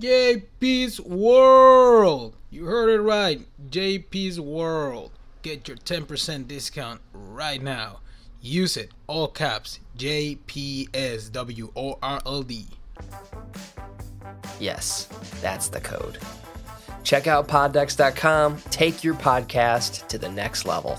JP's 0.00 0.98
World. 0.98 2.34
You 2.50 2.64
heard 2.64 2.88
it 2.88 3.02
right. 3.02 3.46
JP's 3.68 4.40
World. 4.40 5.10
Get 5.42 5.68
your 5.68 5.76
10% 5.76 6.48
discount 6.48 7.02
right 7.12 7.62
now. 7.62 8.00
Use 8.40 8.78
it. 8.78 8.90
All 9.06 9.28
caps. 9.28 9.78
JPS 9.98 11.30
W 11.32 11.70
O 11.76 11.98
R 12.02 12.20
L 12.24 12.42
D. 12.42 12.66
Yes, 14.58 15.06
that's 15.42 15.68
the 15.68 15.80
code. 15.80 16.18
Check 17.02 17.26
out 17.26 17.46
poddex.com. 17.46 18.56
Take 18.70 19.04
your 19.04 19.14
podcast 19.14 20.06
to 20.08 20.16
the 20.16 20.28
next 20.30 20.64
level. 20.64 20.98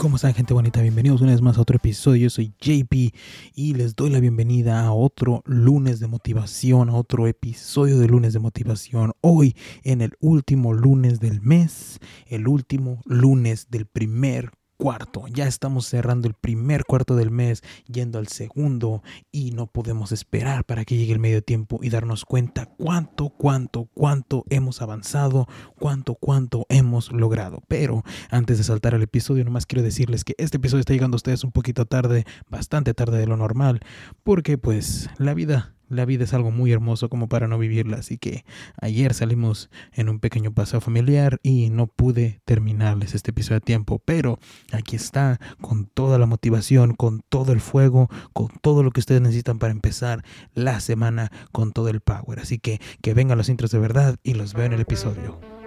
Cómo 0.00 0.16
están 0.16 0.32
gente 0.32 0.54
bonita? 0.54 0.80
Bienvenidos 0.80 1.20
una 1.20 1.32
vez 1.32 1.42
más 1.42 1.58
a 1.58 1.60
otro 1.60 1.76
episodio. 1.76 2.22
Yo 2.22 2.30
soy 2.30 2.54
JP 2.58 3.14
y 3.54 3.74
les 3.74 3.94
doy 3.94 4.08
la 4.08 4.18
bienvenida 4.18 4.80
a 4.82 4.92
otro 4.94 5.42
lunes 5.44 6.00
de 6.00 6.06
motivación, 6.06 6.88
a 6.88 6.94
otro 6.94 7.26
episodio 7.26 7.98
de 7.98 8.08
lunes 8.08 8.32
de 8.32 8.38
motivación. 8.38 9.12
Hoy 9.20 9.54
en 9.84 10.00
el 10.00 10.12
último 10.20 10.72
lunes 10.72 11.20
del 11.20 11.42
mes, 11.42 11.98
el 12.28 12.48
último 12.48 13.02
lunes 13.04 13.68
del 13.68 13.84
primer 13.84 14.52
cuarto. 14.80 15.26
Ya 15.28 15.46
estamos 15.46 15.86
cerrando 15.86 16.26
el 16.26 16.32
primer 16.32 16.86
cuarto 16.86 17.14
del 17.14 17.30
mes, 17.30 17.62
yendo 17.86 18.18
al 18.18 18.28
segundo 18.28 19.02
y 19.30 19.50
no 19.50 19.66
podemos 19.66 20.10
esperar 20.10 20.64
para 20.64 20.86
que 20.86 20.96
llegue 20.96 21.12
el 21.12 21.18
medio 21.18 21.42
tiempo 21.42 21.80
y 21.82 21.90
darnos 21.90 22.24
cuenta 22.24 22.64
cuánto, 22.64 23.28
cuánto, 23.28 23.90
cuánto 23.92 24.44
hemos 24.48 24.80
avanzado, 24.80 25.46
cuánto, 25.78 26.14
cuánto 26.14 26.64
hemos 26.70 27.12
logrado. 27.12 27.62
Pero 27.68 28.04
antes 28.30 28.56
de 28.56 28.64
saltar 28.64 28.94
al 28.94 29.02
episodio, 29.02 29.44
nomás 29.44 29.66
quiero 29.66 29.82
decirles 29.82 30.24
que 30.24 30.34
este 30.38 30.56
episodio 30.56 30.80
está 30.80 30.94
llegando 30.94 31.16
a 31.16 31.18
ustedes 31.18 31.44
un 31.44 31.52
poquito 31.52 31.84
tarde, 31.84 32.24
bastante 32.48 32.94
tarde 32.94 33.18
de 33.18 33.26
lo 33.26 33.36
normal, 33.36 33.80
porque 34.24 34.56
pues 34.56 35.10
la 35.18 35.34
vida 35.34 35.74
la 35.90 36.04
vida 36.06 36.24
es 36.24 36.32
algo 36.32 36.50
muy 36.50 36.72
hermoso 36.72 37.08
como 37.08 37.28
para 37.28 37.48
no 37.48 37.58
vivirla, 37.58 37.98
así 37.98 38.16
que 38.16 38.44
ayer 38.80 39.12
salimos 39.12 39.70
en 39.92 40.08
un 40.08 40.20
pequeño 40.20 40.52
paseo 40.52 40.80
familiar 40.80 41.38
y 41.42 41.68
no 41.70 41.86
pude 41.88 42.40
terminarles 42.44 43.14
este 43.14 43.32
episodio 43.32 43.58
a 43.58 43.60
tiempo, 43.60 44.00
pero 44.04 44.38
aquí 44.72 44.96
está 44.96 45.38
con 45.60 45.86
toda 45.86 46.18
la 46.18 46.26
motivación, 46.26 46.94
con 46.94 47.22
todo 47.28 47.52
el 47.52 47.60
fuego, 47.60 48.08
con 48.32 48.48
todo 48.62 48.82
lo 48.82 48.90
que 48.92 49.00
ustedes 49.00 49.20
necesitan 49.20 49.58
para 49.58 49.72
empezar 49.72 50.24
la 50.54 50.80
semana 50.80 51.30
con 51.52 51.72
todo 51.72 51.88
el 51.88 52.00
power. 52.00 52.38
Así 52.38 52.58
que 52.58 52.80
que 53.02 53.14
vengan 53.14 53.38
los 53.38 53.48
intros 53.48 53.70
de 53.70 53.78
verdad 53.78 54.16
y 54.22 54.34
los 54.34 54.54
veo 54.54 54.66
en 54.66 54.72
el 54.72 54.80
episodio. 54.80 55.59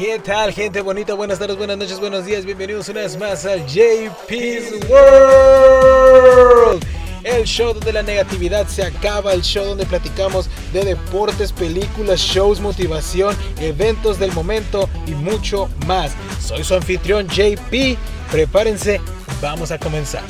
¿Qué 0.00 0.18
tal, 0.18 0.50
gente 0.54 0.80
bonita? 0.80 1.12
Buenas 1.12 1.38
tardes, 1.38 1.58
buenas 1.58 1.76
noches, 1.76 2.00
buenos 2.00 2.24
días. 2.24 2.46
Bienvenidos 2.46 2.88
una 2.88 3.02
vez 3.02 3.18
más 3.18 3.44
a 3.44 3.56
JP's 3.56 4.88
World. 4.88 6.82
El 7.22 7.44
show 7.44 7.74
donde 7.74 7.92
la 7.92 8.02
negatividad 8.02 8.66
se 8.66 8.82
acaba, 8.82 9.34
el 9.34 9.42
show 9.42 9.62
donde 9.62 9.84
platicamos 9.84 10.48
de 10.72 10.86
deportes, 10.86 11.52
películas, 11.52 12.18
shows, 12.18 12.60
motivación, 12.60 13.36
eventos 13.60 14.18
del 14.18 14.32
momento 14.32 14.88
y 15.06 15.10
mucho 15.10 15.68
más. 15.86 16.12
Soy 16.42 16.64
su 16.64 16.74
anfitrión 16.74 17.28
JP. 17.28 17.98
Prepárense, 18.30 19.02
vamos 19.42 19.70
a 19.70 19.78
comenzar. 19.78 20.24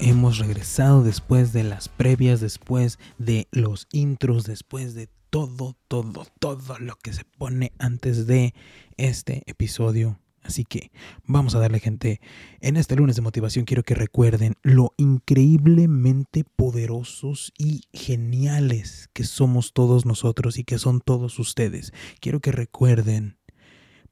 Hemos 0.00 0.38
regresado 0.38 1.02
después 1.02 1.52
de 1.52 1.62
las 1.62 1.88
previas, 1.88 2.40
después 2.40 2.98
de 3.18 3.48
los 3.52 3.86
intros, 3.92 4.44
después 4.44 4.94
de 4.94 5.08
todo, 5.28 5.76
todo, 5.88 6.26
todo 6.38 6.78
lo 6.78 6.96
que 6.96 7.12
se 7.12 7.24
pone 7.24 7.72
antes 7.78 8.26
de 8.26 8.54
este 8.96 9.42
episodio. 9.46 10.18
Así 10.42 10.64
que 10.64 10.90
vamos 11.24 11.54
a 11.54 11.58
darle 11.58 11.80
gente. 11.80 12.20
En 12.60 12.76
este 12.78 12.96
lunes 12.96 13.16
de 13.16 13.22
motivación 13.22 13.66
quiero 13.66 13.82
que 13.82 13.94
recuerden 13.94 14.54
lo 14.62 14.94
increíblemente 14.96 16.44
poderosos 16.56 17.52
y 17.58 17.82
geniales 17.92 19.10
que 19.12 19.24
somos 19.24 19.74
todos 19.74 20.06
nosotros 20.06 20.58
y 20.58 20.64
que 20.64 20.78
son 20.78 21.00
todos 21.00 21.38
ustedes. 21.38 21.92
Quiero 22.20 22.40
que 22.40 22.52
recuerden 22.52 23.38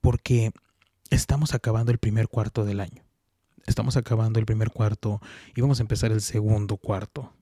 porque 0.03 0.53
estamos 1.09 1.55
acabando 1.55 1.93
el 1.93 1.99
primer 1.99 2.29
cuarto 2.29 2.67
del 2.67 2.81
año. 2.81 3.08
Estamos 3.69 3.99
acabando 3.99 4.41
el 4.41 4.47
primer 4.47 4.71
cuarto 4.71 5.21
y 5.55 5.61
vamos 5.61 5.79
a 5.79 5.83
empezar 5.83 6.11
el 6.11 6.23
segundo 6.23 6.79
cuarto. 6.79 7.35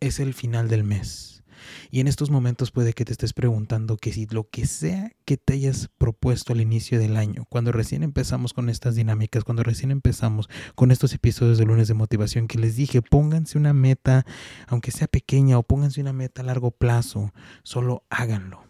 Es 0.00 0.20
el 0.20 0.32
final 0.32 0.68
del 0.68 0.84
mes. 0.84 1.44
Y 1.90 2.00
en 2.00 2.08
estos 2.08 2.30
momentos 2.30 2.70
puede 2.70 2.94
que 2.94 3.04
te 3.04 3.12
estés 3.12 3.34
preguntando 3.34 3.98
que 3.98 4.10
si 4.10 4.26
lo 4.26 4.48
que 4.48 4.66
sea 4.66 5.12
que 5.26 5.36
te 5.36 5.52
hayas 5.52 5.90
propuesto 5.98 6.54
al 6.54 6.62
inicio 6.62 6.98
del 6.98 7.16
año, 7.18 7.44
cuando 7.50 7.72
recién 7.72 8.02
empezamos 8.02 8.54
con 8.54 8.70
estas 8.70 8.94
dinámicas, 8.94 9.44
cuando 9.44 9.62
recién 9.62 9.90
empezamos 9.90 10.48
con 10.74 10.90
estos 10.90 11.12
episodios 11.12 11.58
de 11.58 11.66
lunes 11.66 11.88
de 11.88 11.94
motivación, 11.94 12.48
que 12.48 12.58
les 12.58 12.76
dije, 12.76 13.02
pónganse 13.02 13.58
una 13.58 13.74
meta, 13.74 14.24
aunque 14.68 14.92
sea 14.92 15.08
pequeña, 15.08 15.58
o 15.58 15.62
pónganse 15.62 16.00
una 16.00 16.14
meta 16.14 16.40
a 16.40 16.46
largo 16.46 16.70
plazo, 16.70 17.34
solo 17.62 18.04
háganlo. 18.08 18.64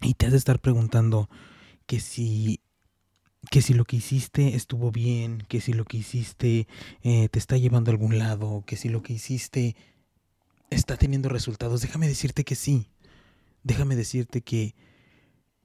Y 0.00 0.14
te 0.14 0.26
has 0.26 0.32
de 0.32 0.38
estar 0.38 0.60
preguntando 0.60 1.28
que 1.86 2.00
si 2.00 2.60
que 3.50 3.62
si 3.62 3.74
lo 3.74 3.84
que 3.84 3.96
hiciste 3.96 4.56
estuvo 4.56 4.90
bien, 4.90 5.44
que 5.48 5.60
si 5.60 5.72
lo 5.72 5.84
que 5.84 5.98
hiciste 5.98 6.66
eh, 7.02 7.28
te 7.28 7.38
está 7.38 7.56
llevando 7.56 7.90
a 7.90 7.92
algún 7.92 8.18
lado, 8.18 8.64
que 8.66 8.76
si 8.76 8.88
lo 8.88 9.02
que 9.02 9.14
hiciste 9.14 9.76
está 10.70 10.96
teniendo 10.96 11.28
resultados, 11.28 11.80
déjame 11.80 12.08
decirte 12.08 12.44
que 12.44 12.54
sí. 12.54 12.88
Déjame 13.62 13.96
decirte 13.96 14.42
que 14.42 14.74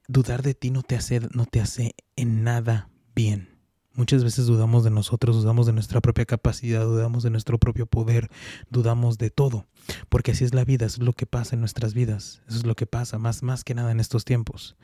dudar 0.08 0.42
de 0.42 0.54
ti 0.54 0.70
no 0.70 0.82
te 0.82 0.96
hace, 0.96 1.20
no 1.32 1.46
te 1.46 1.60
hace 1.60 1.94
en 2.16 2.42
nada 2.42 2.90
bien. 3.14 3.48
Muchas 3.94 4.24
veces 4.24 4.46
dudamos 4.46 4.84
de 4.84 4.90
nosotros, 4.90 5.36
dudamos 5.36 5.66
de 5.66 5.74
nuestra 5.74 6.00
propia 6.00 6.24
capacidad, 6.24 6.82
dudamos 6.82 7.22
de 7.22 7.30
nuestro 7.30 7.58
propio 7.58 7.84
poder, 7.84 8.30
dudamos 8.70 9.18
de 9.18 9.28
todo, 9.28 9.66
porque 10.08 10.30
así 10.30 10.44
es 10.44 10.54
la 10.54 10.64
vida, 10.64 10.86
eso 10.86 10.96
es 11.00 11.06
lo 11.06 11.12
que 11.12 11.26
pasa 11.26 11.56
en 11.56 11.60
nuestras 11.60 11.92
vidas, 11.92 12.40
eso 12.48 12.56
es 12.56 12.64
lo 12.64 12.74
que 12.74 12.86
pasa 12.86 13.18
más, 13.18 13.42
más 13.42 13.64
que 13.64 13.74
nada 13.74 13.92
en 13.92 14.00
estos 14.00 14.24
tiempos. 14.24 14.76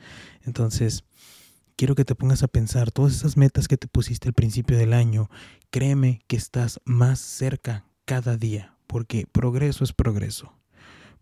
Entonces, 0.43 1.05
quiero 1.79 1.95
que 1.95 2.03
te 2.03 2.13
pongas 2.13 2.43
a 2.43 2.49
pensar 2.49 2.91
todas 2.91 3.15
esas 3.15 3.37
metas 3.37 3.69
que 3.69 3.77
te 3.77 3.87
pusiste 3.87 4.27
al 4.27 4.33
principio 4.33 4.77
del 4.77 4.91
año. 4.91 5.29
Créeme 5.69 6.19
que 6.27 6.35
estás 6.35 6.81
más 6.83 7.19
cerca 7.19 7.85
cada 8.03 8.35
día, 8.35 8.75
porque 8.85 9.25
progreso 9.31 9.85
es 9.85 9.93
progreso. 9.93 10.51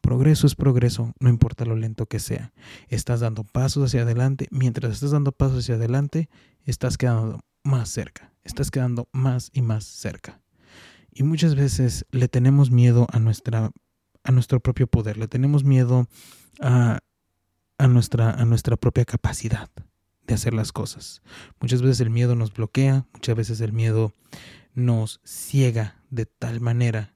Progreso 0.02 0.48
es 0.48 0.56
progreso, 0.56 1.14
no 1.20 1.30
importa 1.30 1.64
lo 1.64 1.76
lento 1.76 2.08
que 2.08 2.18
sea. 2.18 2.54
Estás 2.88 3.20
dando 3.20 3.44
pasos 3.44 3.86
hacia 3.86 4.02
adelante. 4.02 4.48
Mientras 4.50 4.94
estás 4.94 5.12
dando 5.12 5.32
pasos 5.32 5.60
hacia 5.60 5.76
adelante, 5.76 6.28
estás 6.66 6.98
quedando 6.98 7.40
más 7.64 7.90
cerca. 7.90 8.34
Estás 8.44 8.72
quedando 8.72 9.10
más 9.12 9.52
y 9.54 9.62
más 9.62 9.84
cerca. 9.84 10.42
Y 11.12 11.22
muchas 11.22 11.54
veces 11.54 12.08
le 12.10 12.30
tenemos 12.30 12.72
miedo 12.72 13.06
a, 13.12 13.20
nuestra, 13.20 13.70
a 14.24 14.32
nuestro 14.32 14.60
propio 14.60 14.88
poder. 14.88 15.18
Le 15.18 15.28
tenemos 15.28 15.64
miedo 15.64 16.08
a, 16.60 16.98
a, 17.78 17.88
nuestra, 17.88 18.32
a 18.32 18.44
nuestra 18.46 18.76
propia 18.76 19.06
capacidad 19.06 19.70
de 20.28 20.36
hacer 20.36 20.54
las 20.54 20.72
cosas. 20.72 21.22
Muchas 21.60 21.82
veces 21.82 22.02
el 22.02 22.10
miedo 22.10 22.36
nos 22.36 22.54
bloquea, 22.54 23.08
muchas 23.14 23.36
veces 23.36 23.62
el 23.62 23.74
miedo 23.74 24.14
nos 24.76 25.22
ciega 25.26 26.04
de 26.10 26.26
tal 26.26 26.62
manera 26.62 27.16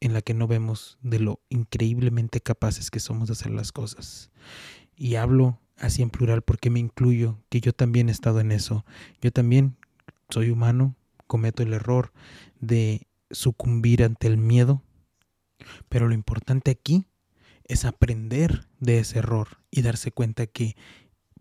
en 0.00 0.12
la 0.12 0.22
que 0.22 0.34
no 0.34 0.46
vemos 0.46 0.98
de 1.02 1.20
lo 1.20 1.40
increíblemente 1.48 2.40
capaces 2.40 2.90
que 2.90 3.00
somos 3.00 3.28
de 3.28 3.32
hacer 3.32 3.52
las 3.52 3.72
cosas. 3.72 4.30
Y 4.96 5.14
hablo 5.14 5.60
así 5.76 6.02
en 6.02 6.10
plural 6.10 6.42
porque 6.42 6.70
me 6.70 6.80
incluyo, 6.80 7.38
que 7.48 7.60
yo 7.60 7.72
también 7.72 8.08
he 8.08 8.12
estado 8.12 8.40
en 8.40 8.52
eso. 8.52 8.84
Yo 9.20 9.32
también 9.32 9.76
soy 10.28 10.50
humano, 10.50 10.96
cometo 11.26 11.62
el 11.62 11.72
error 11.72 12.12
de 12.60 13.06
sucumbir 13.30 14.02
ante 14.02 14.26
el 14.26 14.36
miedo, 14.36 14.82
pero 15.88 16.08
lo 16.08 16.14
importante 16.14 16.70
aquí 16.70 17.06
es 17.64 17.84
aprender 17.84 18.66
de 18.80 18.98
ese 18.98 19.18
error 19.18 19.58
y 19.70 19.82
darse 19.82 20.10
cuenta 20.10 20.46
que 20.46 20.76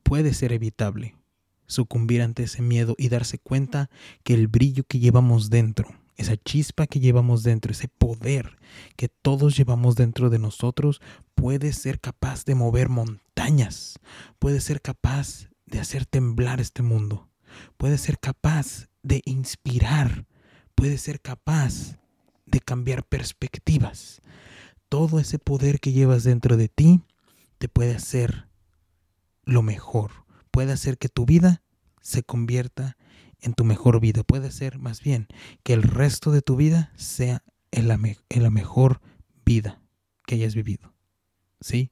puede 0.07 0.33
ser 0.33 0.53
evitable. 0.53 1.15
sucumbir 1.69 2.21
ante 2.21 2.43
ese 2.43 2.61
miedo 2.61 2.95
y 2.97 3.09
darse 3.09 3.39
cuenta 3.39 3.89
que 4.23 4.33
el 4.33 4.47
brillo 4.47 4.85
que 4.85 4.99
llevamos 4.99 5.49
dentro, 5.49 5.89
esa 6.15 6.37
chispa 6.37 6.87
que 6.87 7.01
llevamos 7.01 7.43
dentro, 7.43 7.73
ese 7.73 7.89
poder 7.89 8.57
que 8.95 9.09
todos 9.09 9.57
llevamos 9.57 9.95
dentro 9.95 10.29
de 10.29 10.39
nosotros, 10.39 11.01
puede 11.35 11.73
ser 11.73 11.99
capaz 11.99 12.45
de 12.45 12.55
mover 12.55 12.87
montañas, 12.87 13.99
puede 14.39 14.61
ser 14.61 14.81
capaz 14.81 15.49
de 15.65 15.79
hacer 15.81 16.05
temblar 16.05 16.61
este 16.61 16.83
mundo, 16.83 17.27
puede 17.75 17.97
ser 17.97 18.17
capaz 18.17 18.87
de 19.03 19.21
inspirar, 19.25 20.25
puede 20.73 20.97
ser 20.97 21.19
capaz 21.19 21.99
de 22.45 22.61
cambiar 22.61 23.03
perspectivas. 23.03 24.21
Todo 24.87 25.19
ese 25.19 25.37
poder 25.37 25.81
que 25.81 25.91
llevas 25.91 26.23
dentro 26.23 26.55
de 26.55 26.69
ti 26.69 27.01
te 27.57 27.67
puede 27.67 27.93
hacer 27.93 28.46
lo 29.47 29.63
mejor, 29.63 30.11
puede 30.51 30.73
hacer 30.73 30.97
que 30.97 31.09
tu 31.09 31.25
vida 31.25 31.63
se 32.01 32.23
convierta 32.23 32.97
en 33.39 33.53
tu 33.53 33.63
mejor 33.63 33.99
vida, 33.99 34.23
puede 34.23 34.51
ser 34.51 34.79
más 34.79 35.01
bien 35.01 35.27
que 35.63 35.73
el 35.73 35.83
resto 35.83 36.31
de 36.31 36.41
tu 36.41 36.55
vida 36.55 36.91
sea 36.95 37.43
en 37.71 37.87
la, 37.87 37.99
en 38.29 38.43
la 38.43 38.49
mejor 38.49 39.01
vida 39.45 39.81
que 40.25 40.35
hayas 40.35 40.55
vivido. 40.55 40.93
¿Sí? 41.59 41.91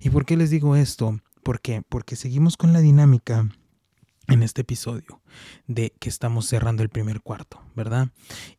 ¿Y 0.00 0.10
por 0.10 0.24
qué 0.24 0.36
les 0.36 0.50
digo 0.50 0.76
esto? 0.76 1.20
¿Por 1.42 1.60
qué? 1.60 1.82
Porque 1.88 2.14
seguimos 2.14 2.56
con 2.56 2.72
la 2.72 2.80
dinámica 2.80 3.48
en 4.28 4.42
este 4.42 4.60
episodio 4.60 5.20
de 5.66 5.92
que 5.98 6.08
estamos 6.08 6.46
cerrando 6.46 6.82
el 6.82 6.90
primer 6.90 7.20
cuarto, 7.20 7.60
¿verdad? 7.74 8.10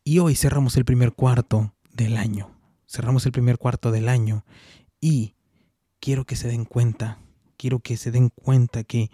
Y 0.04 0.18
hoy 0.18 0.34
cerramos 0.34 0.76
el 0.76 0.84
primer 0.84 1.12
cuarto 1.12 1.74
del 1.90 2.16
año. 2.16 2.50
Cerramos 2.86 3.24
el 3.24 3.32
primer 3.32 3.56
cuarto 3.56 3.90
del 3.90 4.08
año 4.08 4.44
y 5.00 5.34
quiero 6.00 6.26
que 6.26 6.36
se 6.36 6.48
den 6.48 6.66
cuenta, 6.66 7.18
quiero 7.62 7.78
que 7.78 7.96
se 7.96 8.10
den 8.10 8.28
cuenta 8.28 8.82
que 8.82 9.08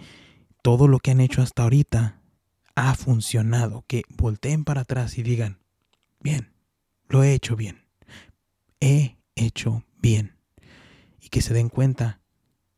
todo 0.63 0.89
lo 0.89 1.01
que 1.01 1.11
han 1.11 1.21
hecho 1.21 1.43
hasta 1.43 1.65
ahorita 1.65 2.23
ha 2.77 2.95
funcionado, 2.95 3.85
que 3.87 4.05
volteen 4.09 4.65
para 4.65 4.81
atrás 4.81 5.19
y 5.19 5.23
digan, 5.23 5.59
bien, 6.21 6.51
lo 7.11 7.23
he 7.23 7.35
hecho 7.35 7.57
bien, 7.57 7.85
he 8.81 9.19
hecho 9.35 9.85
bien, 10.01 10.39
y 11.21 11.29
que 11.29 11.43
se 11.43 11.53
den 11.53 11.69
cuenta 11.69 12.23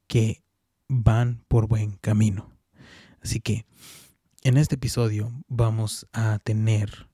que 0.08 0.42
van 0.88 1.44
por 1.46 1.68
buen 1.68 1.92
camino. 2.00 2.50
Así 3.22 3.38
que 3.38 3.64
en 4.42 4.56
este 4.56 4.74
episodio 4.74 5.32
vamos 5.46 6.08
a 6.12 6.40
tener 6.42 7.08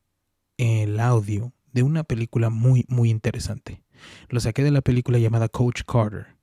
el 0.56 0.98
audio 0.98 1.52
de 1.72 1.82
una 1.82 2.04
película 2.04 2.48
muy, 2.48 2.86
muy 2.88 3.10
interesante. 3.10 3.82
Lo 4.30 4.40
saqué 4.40 4.62
de 4.62 4.70
la 4.70 4.80
película 4.80 5.18
llamada 5.18 5.50
Coach 5.50 5.82
Carter. 5.86 6.35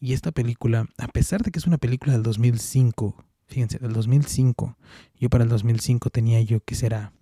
Y 0.00 0.12
esta 0.12 0.32
película, 0.32 0.86
a 0.98 1.08
pesar 1.08 1.42
de 1.42 1.50
que 1.50 1.58
es 1.58 1.66
una 1.66 1.78
película 1.78 2.12
del 2.12 2.22
2005, 2.22 3.24
fíjense, 3.46 3.78
del 3.78 3.92
2005, 3.92 4.76
yo 5.18 5.30
para 5.30 5.44
el 5.44 5.50
2005 5.50 6.10
tenía 6.10 6.40
yo, 6.40 6.60
¿qué 6.60 6.74
será? 6.74 7.12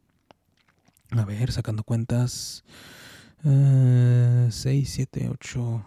A 1.10 1.24
ver, 1.24 1.52
sacando 1.52 1.84
cuentas, 1.84 2.64
6, 3.42 4.50
7, 4.50 5.28
8, 5.30 5.86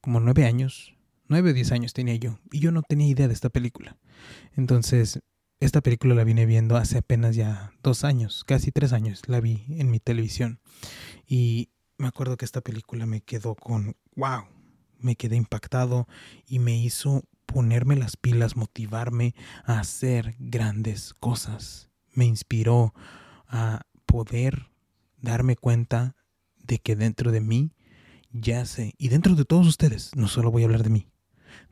como 0.00 0.20
9 0.20 0.46
años, 0.46 0.94
9 1.28 1.50
o 1.50 1.52
10 1.54 1.72
años 1.72 1.92
tenía 1.92 2.14
yo, 2.16 2.38
y 2.50 2.60
yo 2.60 2.72
no 2.72 2.82
tenía 2.82 3.08
idea 3.08 3.28
de 3.28 3.34
esta 3.34 3.50
película. 3.50 3.96
Entonces, 4.56 5.20
esta 5.60 5.80
película 5.80 6.14
la 6.14 6.24
vine 6.24 6.46
viendo 6.46 6.76
hace 6.76 6.98
apenas 6.98 7.36
ya 7.36 7.72
dos 7.82 8.02
años, 8.04 8.44
casi 8.44 8.72
tres 8.72 8.92
años, 8.92 9.22
la 9.28 9.40
vi 9.40 9.64
en 9.68 9.90
mi 9.90 10.00
televisión. 10.00 10.58
Y 11.26 11.70
me 11.98 12.08
acuerdo 12.08 12.36
que 12.36 12.44
esta 12.44 12.62
película 12.62 13.06
me 13.06 13.20
quedó 13.20 13.54
con, 13.54 13.96
wow, 14.16 14.44
me 15.02 15.16
quedé 15.16 15.36
impactado 15.36 16.08
y 16.46 16.58
me 16.58 16.76
hizo 16.76 17.24
ponerme 17.46 17.96
las 17.96 18.16
pilas, 18.16 18.56
motivarme 18.56 19.34
a 19.64 19.80
hacer 19.80 20.36
grandes 20.38 21.14
cosas. 21.14 21.90
Me 22.14 22.24
inspiró 22.24 22.94
a 23.48 23.82
poder 24.06 24.70
darme 25.20 25.56
cuenta 25.56 26.16
de 26.58 26.78
que 26.78 26.96
dentro 26.96 27.32
de 27.32 27.40
mí 27.40 27.72
ya 28.32 28.64
sé, 28.64 28.94
y 28.96 29.08
dentro 29.08 29.34
de 29.34 29.44
todos 29.44 29.66
ustedes, 29.66 30.16
no 30.16 30.26
solo 30.26 30.50
voy 30.50 30.62
a 30.62 30.64
hablar 30.64 30.82
de 30.82 30.90
mí, 30.90 31.08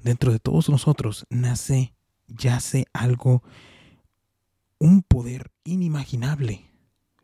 dentro 0.02 0.30
de 0.30 0.38
todos 0.38 0.68
nosotros 0.68 1.26
nace, 1.30 1.94
yace 2.28 2.86
algo 2.92 3.42
un 4.78 5.02
poder 5.02 5.50
inimaginable 5.64 6.70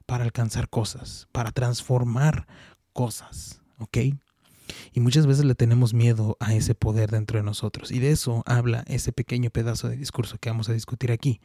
para 0.06 0.24
alcanzar 0.24 0.68
cosas, 0.68 1.28
para 1.32 1.52
transformar 1.52 2.46
cosas, 2.92 3.60
¿ok? 3.78 3.98
Y 4.92 5.00
muchas 5.00 5.26
veces 5.26 5.44
le 5.44 5.54
tenemos 5.54 5.94
miedo 5.94 6.36
a 6.40 6.54
ese 6.54 6.74
poder 6.74 7.10
dentro 7.10 7.38
de 7.38 7.44
nosotros. 7.44 7.90
Y 7.90 7.98
de 7.98 8.10
eso 8.10 8.42
habla 8.46 8.84
ese 8.86 9.12
pequeño 9.12 9.50
pedazo 9.50 9.88
de 9.88 9.96
discurso 9.96 10.38
que 10.38 10.50
vamos 10.50 10.68
a 10.68 10.72
discutir 10.72 11.12
aquí. 11.12 11.40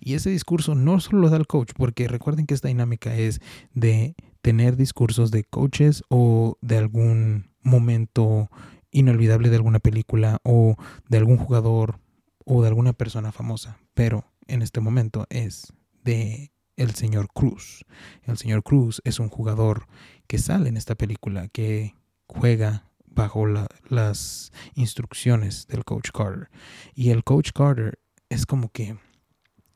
Y 0.00 0.14
ese 0.14 0.30
discurso 0.30 0.74
no 0.74 1.00
solo 1.00 1.22
lo 1.22 1.30
da 1.30 1.36
el 1.36 1.46
coach, 1.46 1.72
porque 1.76 2.08
recuerden 2.08 2.46
que 2.46 2.54
esta 2.54 2.68
dinámica 2.68 3.14
es 3.16 3.40
de 3.74 4.14
tener 4.42 4.76
discursos 4.76 5.30
de 5.30 5.44
coaches 5.44 6.04
o 6.08 6.58
de 6.60 6.78
algún 6.78 7.50
momento 7.62 8.50
inolvidable 8.90 9.50
de 9.50 9.56
alguna 9.56 9.80
película 9.80 10.40
o 10.44 10.76
de 11.08 11.18
algún 11.18 11.36
jugador 11.36 11.98
o 12.44 12.62
de 12.62 12.68
alguna 12.68 12.92
persona 12.92 13.32
famosa. 13.32 13.78
Pero 13.94 14.24
en 14.46 14.62
este 14.62 14.80
momento 14.80 15.26
es 15.30 15.72
de 16.04 16.52
el 16.76 16.94
señor 16.94 17.28
Cruz. 17.32 17.84
El 18.22 18.38
señor 18.38 18.62
Cruz 18.62 19.00
es 19.04 19.18
un 19.18 19.28
jugador 19.28 19.86
que 20.26 20.38
sale 20.38 20.68
en 20.68 20.76
esta 20.76 20.94
película, 20.94 21.48
que 21.48 21.94
juega 22.26 22.90
bajo 23.06 23.46
las 23.88 24.52
instrucciones 24.74 25.66
del 25.68 25.84
coach 25.84 26.10
Carter. 26.12 26.50
Y 26.94 27.10
el 27.10 27.24
coach 27.24 27.50
Carter 27.52 27.98
es 28.28 28.46
como 28.46 28.70
que 28.70 28.96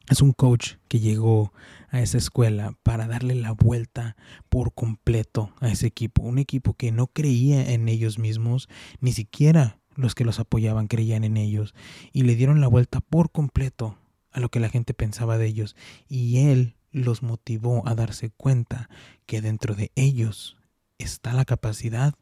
es 0.08 0.20
un 0.20 0.32
coach 0.32 0.75
que 0.88 0.99
llegó 0.99 1.52
a 1.88 2.00
esa 2.00 2.19
escuela 2.19 2.76
para 2.82 3.06
darle 3.06 3.35
la 3.35 3.52
vuelta 3.52 4.17
por 4.49 4.75
completo 4.75 5.52
a 5.61 5.69
ese 5.69 5.87
equipo. 5.87 6.23
Un 6.23 6.38
equipo 6.38 6.75
que 6.75 6.93
no 6.93 7.06
creía 7.06 7.73
en 7.73 7.88
ellos 7.88 8.19
mismos, 8.19 8.69
ni 9.00 9.12
siquiera 9.12 9.79
los 9.94 10.14
que 10.14 10.25
los 10.25 10.41
apoyaban 10.41 10.88
creían 10.88 11.25
en 11.25 11.37
ellos. 11.37 11.75
Y 12.12 12.23
le 12.23 12.35
dieron 12.35 12.61
la 12.61 12.69
vuelta 12.69 13.00
por 13.00 13.31
completo 13.31 13.97
a 14.32 14.41
lo 14.41 14.49
que 14.49 14.61
la 14.61 14.69
gente 14.69 14.94
pensaba 14.94 15.38
de 15.38 15.47
ellos 15.47 15.76
y 16.08 16.49
él 16.49 16.76
los 16.93 17.23
motivó 17.23 17.87
a 17.87 17.94
darse 17.94 18.31
cuenta 18.31 18.88
que 19.26 19.41
dentro 19.41 19.75
de 19.75 19.93
ellos 19.94 20.56
está 21.02 21.32
la 21.32 21.44
capacidad 21.44 22.14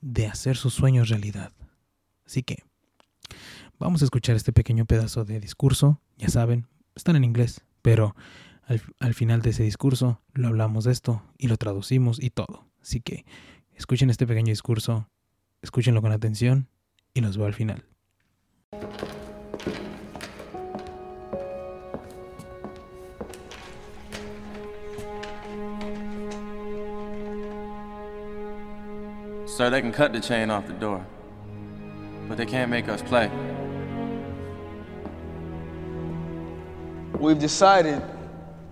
de 0.00 0.26
hacer 0.26 0.56
sus 0.56 0.74
sueños 0.74 1.08
realidad. 1.08 1.52
Así 2.26 2.42
que 2.42 2.64
vamos 3.78 4.02
a 4.02 4.04
escuchar 4.04 4.36
este 4.36 4.52
pequeño 4.52 4.84
pedazo 4.84 5.24
de 5.24 5.40
discurso, 5.40 6.00
ya 6.16 6.28
saben, 6.28 6.66
están 6.94 7.16
en 7.16 7.24
inglés, 7.24 7.62
pero 7.82 8.14
al, 8.98 9.14
final 9.14 9.42
de 9.42 9.50
ese 9.50 9.64
discurso 9.64 10.20
lo 10.32 10.48
hablamos 10.48 10.84
de 10.84 10.92
esto 10.92 11.22
y 11.36 11.48
lo 11.48 11.56
traducimos 11.56 12.22
y 12.22 12.30
todo. 12.30 12.66
Así 12.80 13.00
que 13.00 13.24
escuchen 13.74 14.10
este 14.10 14.26
pequeño 14.26 14.50
discurso, 14.50 15.08
escúchenlo 15.62 16.00
con 16.02 16.12
atención 16.12 16.68
y 17.14 17.20
nos 17.20 17.36
veo 17.36 17.46
al 17.46 17.54
final. 17.54 17.84
Sir, 29.52 29.68
they 29.68 29.82
can 29.82 29.92
cut 29.92 30.14
the 30.14 30.20
chain 30.20 30.48
off 30.48 30.66
the 30.66 30.72
door, 30.72 31.04
but 32.26 32.38
they 32.38 32.46
can't 32.46 32.70
make 32.70 32.88
us 32.88 33.02
play. 33.02 33.30
We've 37.18 37.38
decided 37.38 38.02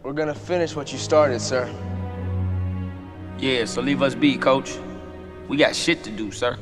we're 0.02 0.14
gonna 0.14 0.34
finish 0.34 0.74
what 0.74 0.90
you 0.90 0.96
started, 0.96 1.40
sir. 1.42 1.70
Yeah, 3.38 3.66
so 3.66 3.82
leave 3.82 4.00
us 4.00 4.14
be, 4.14 4.38
coach. 4.38 4.78
We 5.48 5.58
got 5.58 5.76
shit 5.76 6.02
to 6.04 6.10
do, 6.10 6.32
sir. 6.32 6.56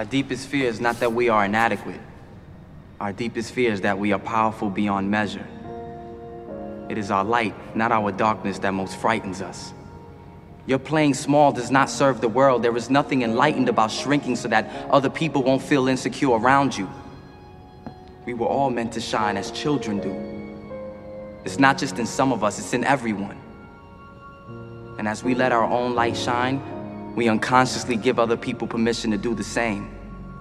Our 0.00 0.06
deepest 0.06 0.48
fear 0.48 0.66
is 0.66 0.80
not 0.80 0.98
that 1.00 1.12
we 1.12 1.28
are 1.28 1.44
inadequate. 1.44 2.00
Our 3.00 3.12
deepest 3.12 3.52
fear 3.52 3.70
is 3.70 3.82
that 3.82 3.98
we 3.98 4.12
are 4.12 4.18
powerful 4.18 4.70
beyond 4.70 5.10
measure. 5.10 5.46
It 6.88 6.96
is 6.96 7.10
our 7.10 7.22
light, 7.22 7.54
not 7.76 7.92
our 7.92 8.10
darkness, 8.10 8.58
that 8.60 8.72
most 8.72 8.96
frightens 8.96 9.42
us. 9.42 9.74
Your 10.64 10.78
playing 10.78 11.12
small 11.12 11.52
does 11.52 11.70
not 11.70 11.90
serve 11.90 12.22
the 12.22 12.30
world. 12.30 12.62
There 12.62 12.74
is 12.78 12.88
nothing 12.88 13.20
enlightened 13.20 13.68
about 13.68 13.90
shrinking 13.90 14.36
so 14.36 14.48
that 14.48 14.70
other 14.90 15.10
people 15.10 15.42
won't 15.42 15.60
feel 15.60 15.86
insecure 15.86 16.30
around 16.30 16.78
you. 16.78 16.88
We 18.24 18.32
were 18.32 18.46
all 18.46 18.70
meant 18.70 18.94
to 18.94 19.02
shine 19.02 19.36
as 19.36 19.50
children 19.50 20.00
do. 20.00 21.42
It's 21.44 21.58
not 21.58 21.76
just 21.76 21.98
in 21.98 22.06
some 22.06 22.32
of 22.32 22.42
us, 22.42 22.58
it's 22.58 22.72
in 22.72 22.84
everyone. 22.84 23.38
And 24.98 25.06
as 25.06 25.22
we 25.22 25.34
let 25.34 25.52
our 25.52 25.64
own 25.64 25.94
light 25.94 26.16
shine, 26.16 26.62
we 27.14 27.28
unconsciously 27.28 27.96
give 27.96 28.18
other 28.18 28.36
people 28.36 28.66
permission 28.66 29.10
to 29.10 29.18
do 29.18 29.34
the 29.34 29.44
same, 29.44 29.90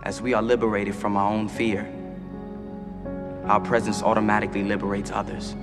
as 0.04 0.22
we 0.22 0.34
are 0.34 0.42
liberated 0.42 0.96
from 0.96 1.18
our 1.18 1.32
own 1.32 1.50
fear. 1.50 1.92
Our 3.46 3.60
presence 3.60 4.04
automatically 4.04 4.64
liberates 4.64 5.12
others. 5.12 5.56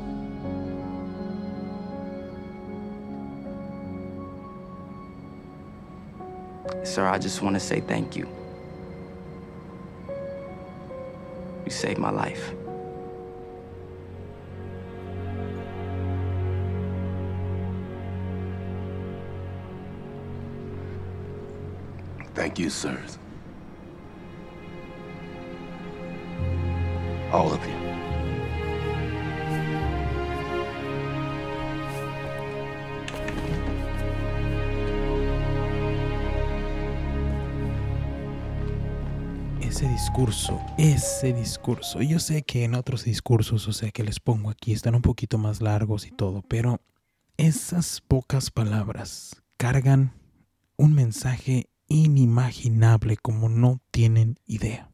Sir, 6.82 7.06
I 7.06 7.18
just 7.18 7.42
want 7.42 7.54
to 7.54 7.60
say 7.60 7.80
thank 7.80 8.16
you. 8.16 8.28
You 11.64 11.70
saved 11.70 11.98
my 11.98 12.10
life. 12.10 12.52
Thank 22.46 22.60
you, 22.60 22.70
sirs. 22.70 23.18
All 27.32 27.50
of 27.50 27.58
you. 27.66 27.74
Ese 39.60 39.88
discurso, 39.88 40.60
ese 40.78 41.32
discurso. 41.32 42.00
Yo 42.00 42.20
sé 42.20 42.44
que 42.44 42.62
en 42.62 42.76
otros 42.76 43.02
discursos, 43.02 43.66
o 43.66 43.72
sea, 43.72 43.90
que 43.90 44.04
les 44.04 44.20
pongo 44.20 44.50
aquí, 44.50 44.72
están 44.72 44.94
un 44.94 45.02
poquito 45.02 45.36
más 45.36 45.60
largos 45.60 46.06
y 46.06 46.12
todo, 46.12 46.42
pero 46.46 46.80
esas 47.38 48.00
pocas 48.06 48.52
palabras 48.52 49.42
cargan 49.56 50.12
un 50.76 50.94
mensaje 50.94 51.70
inimaginable 51.88 53.16
como 53.16 53.48
no 53.48 53.80
tienen 53.90 54.38
idea. 54.46 54.90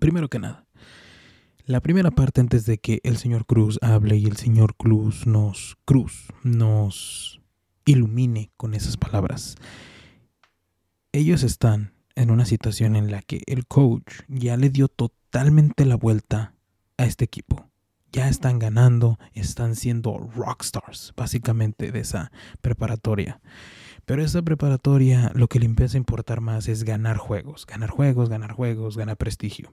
Primero 0.00 0.28
que 0.28 0.38
nada, 0.38 0.66
la 1.66 1.80
primera 1.80 2.10
parte 2.10 2.40
antes 2.40 2.66
de 2.66 2.78
que 2.78 3.00
el 3.04 3.16
señor 3.16 3.46
Cruz 3.46 3.78
hable 3.80 4.16
y 4.16 4.26
el 4.26 4.36
señor 4.36 4.74
Cruz 4.76 5.26
nos 5.26 5.76
Cruz 5.84 6.28
nos 6.42 7.40
ilumine 7.86 8.50
con 8.56 8.74
esas 8.74 8.96
palabras. 8.96 9.56
Ellos 11.12 11.42
están 11.42 11.94
en 12.16 12.30
una 12.30 12.44
situación 12.44 12.96
en 12.96 13.10
la 13.10 13.22
que 13.22 13.42
el 13.46 13.66
coach 13.66 14.22
ya 14.28 14.56
le 14.56 14.70
dio 14.70 14.88
totalmente 14.88 15.84
la 15.84 15.96
vuelta 15.96 16.54
a 16.96 17.04
este 17.06 17.24
equipo. 17.24 17.70
Ya 18.12 18.28
están 18.28 18.58
ganando, 18.58 19.18
están 19.32 19.74
siendo 19.74 20.18
rockstars, 20.18 21.12
básicamente, 21.16 21.90
de 21.90 22.00
esa 22.00 22.30
preparatoria. 22.60 23.40
Pero 24.06 24.22
esa 24.22 24.42
preparatoria 24.42 25.32
lo 25.34 25.48
que 25.48 25.58
le 25.58 25.66
empieza 25.66 25.96
a 25.96 25.98
importar 25.98 26.40
más 26.40 26.68
es 26.68 26.84
ganar 26.84 27.16
juegos, 27.16 27.66
ganar 27.66 27.90
juegos, 27.90 28.28
ganar 28.28 28.52
juegos, 28.52 28.96
ganar 28.96 29.16
prestigio. 29.16 29.72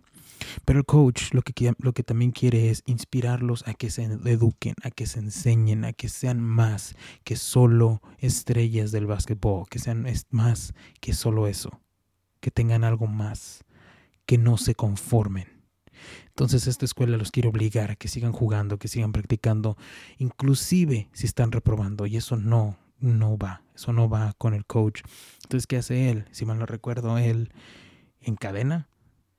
Pero 0.66 0.80
el 0.80 0.86
coach 0.86 1.34
lo 1.34 1.42
que, 1.42 1.74
lo 1.78 1.94
que 1.94 2.04
también 2.04 2.32
quiere 2.32 2.70
es 2.70 2.84
inspirarlos 2.86 3.68
a 3.68 3.74
que 3.74 3.90
se 3.90 4.04
eduquen, 4.04 4.76
a 4.84 4.90
que 4.90 5.06
se 5.06 5.20
enseñen, 5.20 5.86
a 5.86 5.94
que 5.94 6.10
sean 6.10 6.42
más 6.42 6.96
que 7.24 7.36
solo 7.36 8.02
estrellas 8.18 8.92
del 8.92 9.06
básquetbol, 9.06 9.68
que 9.70 9.80
sean 9.80 10.08
más 10.32 10.74
que 11.00 11.14
solo 11.14 11.48
eso 11.48 11.82
que 12.42 12.52
tengan 12.52 12.84
algo 12.84 13.08
más, 13.08 13.64
que 14.26 14.38
no 14.38 14.58
se 14.58 14.76
conformen. 14.76 15.48
Entonces 16.28 16.68
esta 16.68 16.86
escuela 16.86 17.16
los 17.18 17.32
quiere 17.32 17.48
obligar 17.48 17.92
a 17.92 17.96
que 17.96 18.08
sigan 18.08 18.32
jugando, 18.34 18.80
que 18.80 18.88
sigan 18.88 19.12
practicando, 19.12 19.78
inclusive 20.18 21.10
si 21.14 21.28
están 21.28 21.52
reprobando. 21.52 22.08
Y 22.08 22.18
eso 22.18 22.36
no, 22.36 22.78
no 23.02 23.38
va, 23.38 23.64
eso 23.76 23.94
no 23.94 24.10
va 24.10 24.34
con 24.38 24.54
el 24.54 24.66
coach. 24.66 25.02
Entonces, 25.44 25.68
¿qué 25.68 25.78
hace 25.78 26.10
él? 26.10 26.26
Si 26.32 26.46
mal 26.46 26.60
no 26.60 26.66
recuerdo, 26.66 27.18
él 27.18 27.52
encadena, 28.22 28.88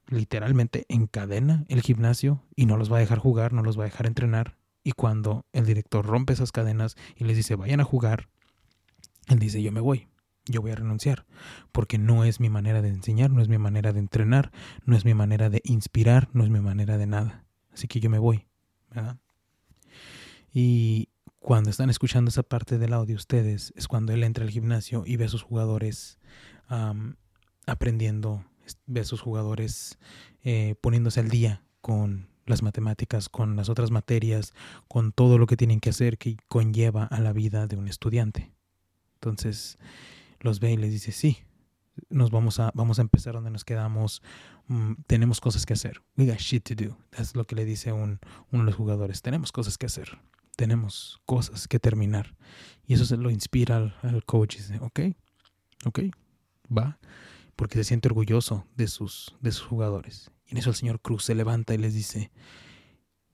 literalmente 0.08 0.84
encadena 0.88 1.64
el 1.68 1.80
gimnasio 1.80 2.42
y 2.54 2.66
no 2.66 2.76
los 2.76 2.92
va 2.92 2.98
a 2.98 3.00
dejar 3.00 3.18
jugar, 3.18 3.52
no 3.52 3.62
los 3.62 3.78
va 3.78 3.84
a 3.84 3.86
dejar 3.86 4.06
entrenar. 4.06 4.56
Y 4.84 4.92
cuando 4.92 5.46
el 5.52 5.64
director 5.64 6.04
rompe 6.04 6.32
esas 6.32 6.52
cadenas 6.52 6.96
y 7.16 7.24
les 7.24 7.36
dice 7.36 7.54
vayan 7.54 7.80
a 7.80 7.84
jugar, 7.84 8.28
él 9.28 9.38
dice 9.38 9.62
yo 9.62 9.72
me 9.72 9.80
voy 9.80 10.08
yo 10.46 10.60
voy 10.60 10.72
a 10.72 10.76
renunciar, 10.76 11.24
porque 11.70 11.98
no 11.98 12.24
es 12.24 12.40
mi 12.40 12.50
manera 12.50 12.82
de 12.82 12.88
enseñar, 12.88 13.30
no 13.30 13.42
es 13.42 13.48
mi 13.48 13.58
manera 13.58 13.92
de 13.92 14.00
entrenar, 14.00 14.50
no 14.84 14.96
es 14.96 15.04
mi 15.04 15.14
manera 15.14 15.50
de 15.50 15.60
inspirar, 15.64 16.28
no 16.32 16.44
es 16.44 16.50
mi 16.50 16.60
manera 16.60 16.98
de 16.98 17.06
nada. 17.06 17.44
Así 17.72 17.86
que 17.86 18.00
yo 18.00 18.10
me 18.10 18.18
voy, 18.18 18.46
¿verdad? 18.90 19.18
Y 20.52 21.10
cuando 21.42 21.70
están 21.70 21.90
escuchando 21.90 22.28
esa 22.28 22.44
parte 22.44 22.78
del 22.78 22.92
audio 22.92 23.16
ustedes, 23.16 23.72
es 23.76 23.88
cuando 23.88 24.12
él 24.12 24.22
entra 24.22 24.44
al 24.44 24.50
gimnasio 24.50 25.02
y 25.04 25.16
ve 25.16 25.24
a 25.24 25.28
sus 25.28 25.42
jugadores 25.42 26.18
aprendiendo, 27.66 28.44
ve 28.86 29.00
a 29.00 29.04
sus 29.04 29.20
jugadores 29.20 29.98
eh, 30.44 30.76
poniéndose 30.80 31.20
al 31.20 31.28
día 31.28 31.64
con 31.80 32.28
las 32.46 32.62
matemáticas, 32.62 33.28
con 33.28 33.56
las 33.56 33.68
otras 33.68 33.90
materias, 33.90 34.54
con 34.88 35.12
todo 35.12 35.36
lo 35.36 35.46
que 35.46 35.56
tienen 35.56 35.80
que 35.80 35.90
hacer 35.90 36.16
que 36.16 36.36
conlleva 36.48 37.04
a 37.04 37.20
la 37.20 37.32
vida 37.32 37.66
de 37.66 37.76
un 37.76 37.88
estudiante. 37.88 38.52
Entonces, 39.14 39.78
los 40.40 40.60
ve 40.60 40.72
y 40.72 40.76
les 40.76 40.92
dice, 40.92 41.12
sí, 41.12 41.38
nos 42.08 42.30
vamos 42.30 42.60
a, 42.60 42.70
vamos 42.74 42.98
a 42.98 43.02
empezar 43.02 43.34
donde 43.34 43.50
nos 43.50 43.64
quedamos, 43.64 44.22
mm, 44.68 44.92
tenemos 45.06 45.40
cosas 45.40 45.66
que 45.66 45.74
hacer. 45.74 46.02
We 46.16 46.26
got 46.26 46.38
shit 46.38 46.64
to 46.68 46.74
do. 46.74 46.96
Es 47.18 47.34
lo 47.34 47.46
que 47.46 47.56
le 47.56 47.64
dice 47.64 47.92
un, 47.92 48.20
uno 48.50 48.64
de 48.64 48.70
los 48.70 48.76
jugadores, 48.76 49.22
tenemos 49.22 49.52
cosas 49.52 49.76
que 49.76 49.86
hacer, 49.86 50.18
tenemos 50.56 51.20
cosas 51.26 51.68
que 51.68 51.78
terminar. 51.78 52.36
Y 52.86 52.94
eso 52.94 53.04
se 53.04 53.16
lo 53.16 53.30
inspira 53.30 53.94
al, 54.02 54.24
coach 54.24 54.56
dice, 54.56 54.78
ok, 54.80 55.00
ok, 55.84 56.00
va, 56.76 56.98
porque 57.56 57.78
se 57.78 57.84
siente 57.84 58.08
orgulloso 58.08 58.66
de 58.76 58.88
sus, 58.88 59.34
de 59.40 59.52
sus 59.52 59.66
jugadores. 59.66 60.30
Y 60.46 60.52
en 60.52 60.58
eso 60.58 60.70
el 60.70 60.76
señor 60.76 61.00
Cruz 61.00 61.24
se 61.24 61.34
levanta 61.34 61.74
y 61.74 61.78
les 61.78 61.94
dice, 61.94 62.30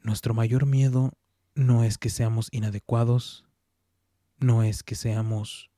nuestro 0.03 0.35
mayor 0.35 0.67
miedo 0.67 1.13
no 1.55 1.85
es 1.85 1.99
que 1.99 2.11
seamos 2.11 2.49
inadecuados, 2.53 3.45
no 4.39 4.63
es 4.63 4.83
que 4.83 4.95
seamos 4.95 5.71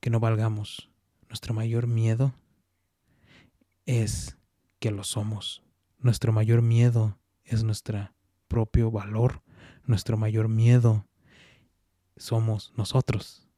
que 0.00 0.10
no 0.10 0.20
valgamos. 0.20 0.90
Nuestro 1.28 1.54
mayor 1.54 1.86
miedo 1.86 2.34
es 3.86 4.36
que 4.78 4.90
lo 4.90 5.04
somos. 5.04 5.62
Nuestro 5.98 6.32
mayor 6.32 6.62
miedo 6.62 7.18
es 7.44 7.64
nuestro 7.64 8.12
propio 8.48 8.90
valor. 8.90 9.43
Nuestro 9.86 10.16
mayor 10.16 10.48
miedo 10.48 11.06
somos 12.16 12.72
nosotros. 12.76 13.48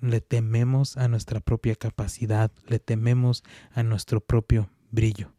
Le 0.00 0.20
tememos 0.20 0.96
a 0.96 1.08
nuestra 1.08 1.40
propia 1.40 1.74
capacidad, 1.74 2.50
le 2.66 2.78
tememos 2.78 3.44
a 3.72 3.82
nuestro 3.82 4.20
propio 4.20 4.70
brillo. 4.90 5.32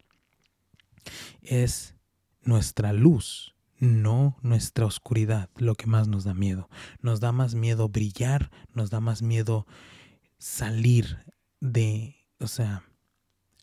Es 1.41 1.95
nuestra 2.41 2.93
luz, 2.93 3.55
no 3.79 4.37
nuestra 4.41 4.85
oscuridad, 4.85 5.49
lo 5.57 5.75
que 5.75 5.87
más 5.87 6.07
nos 6.07 6.23
da 6.23 6.33
miedo. 6.33 6.69
Nos 7.01 7.19
da 7.19 7.31
más 7.31 7.55
miedo 7.55 7.89
brillar, 7.89 8.51
nos 8.73 8.89
da 8.89 8.99
más 8.99 9.21
miedo 9.21 9.67
salir 10.37 11.25
de, 11.59 12.15
o 12.39 12.47
sea, 12.47 12.83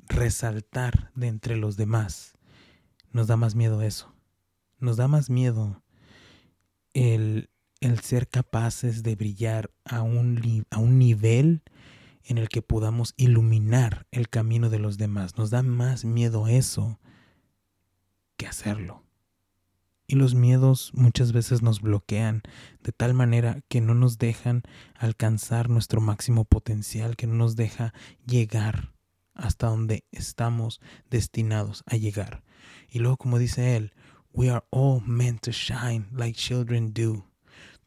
resaltar 0.06 1.11
de 1.14 1.28
entre 1.28 1.56
los 1.56 1.76
demás. 1.76 2.38
Nos 3.11 3.26
da 3.26 3.37
más 3.37 3.54
miedo 3.54 3.83
eso. 3.83 4.14
Nos 4.78 4.97
da 4.97 5.09
más 5.09 5.30
miedo 5.30 5.83
el, 6.94 7.50
el 7.80 8.00
ser 8.00 8.28
capaces 8.28 9.02
de 9.02 9.14
brillar 9.14 9.70
a 9.84 10.02
un, 10.02 10.64
a 10.70 10.78
un 10.78 10.98
nivel 10.98 11.62
en 12.24 12.38
el 12.38 12.48
que 12.48 12.62
podamos 12.62 13.12
iluminar 13.16 14.06
el 14.10 14.28
camino 14.30 14.70
de 14.70 14.78
los 14.78 14.96
demás. 14.96 15.36
Nos 15.36 15.50
da 15.50 15.62
más 15.62 16.04
miedo 16.04 16.48
eso 16.48 16.98
que 18.36 18.46
hacerlo. 18.46 19.02
Y 20.06 20.16
los 20.16 20.34
miedos 20.34 20.92
muchas 20.94 21.32
veces 21.32 21.62
nos 21.62 21.80
bloquean 21.80 22.42
de 22.82 22.92
tal 22.92 23.14
manera 23.14 23.60
que 23.68 23.80
no 23.80 23.94
nos 23.94 24.18
dejan 24.18 24.62
alcanzar 24.94 25.70
nuestro 25.70 26.00
máximo 26.00 26.44
potencial, 26.44 27.16
que 27.16 27.26
no 27.26 27.34
nos 27.34 27.56
deja 27.56 27.94
llegar 28.26 28.92
hasta 29.34 29.66
donde 29.66 30.04
estamos 30.12 30.80
destinados 31.10 31.82
a 31.86 31.96
llegar. 31.96 32.42
Y 32.88 32.98
luego, 32.98 33.16
como 33.16 33.38
dice 33.38 33.76
él, 33.76 33.92
we 34.34 34.50
are 34.50 34.64
all 34.70 35.00
meant 35.06 35.42
to 35.42 35.52
shine 35.52 36.06
like 36.12 36.36
children 36.36 36.92
do. 36.92 37.24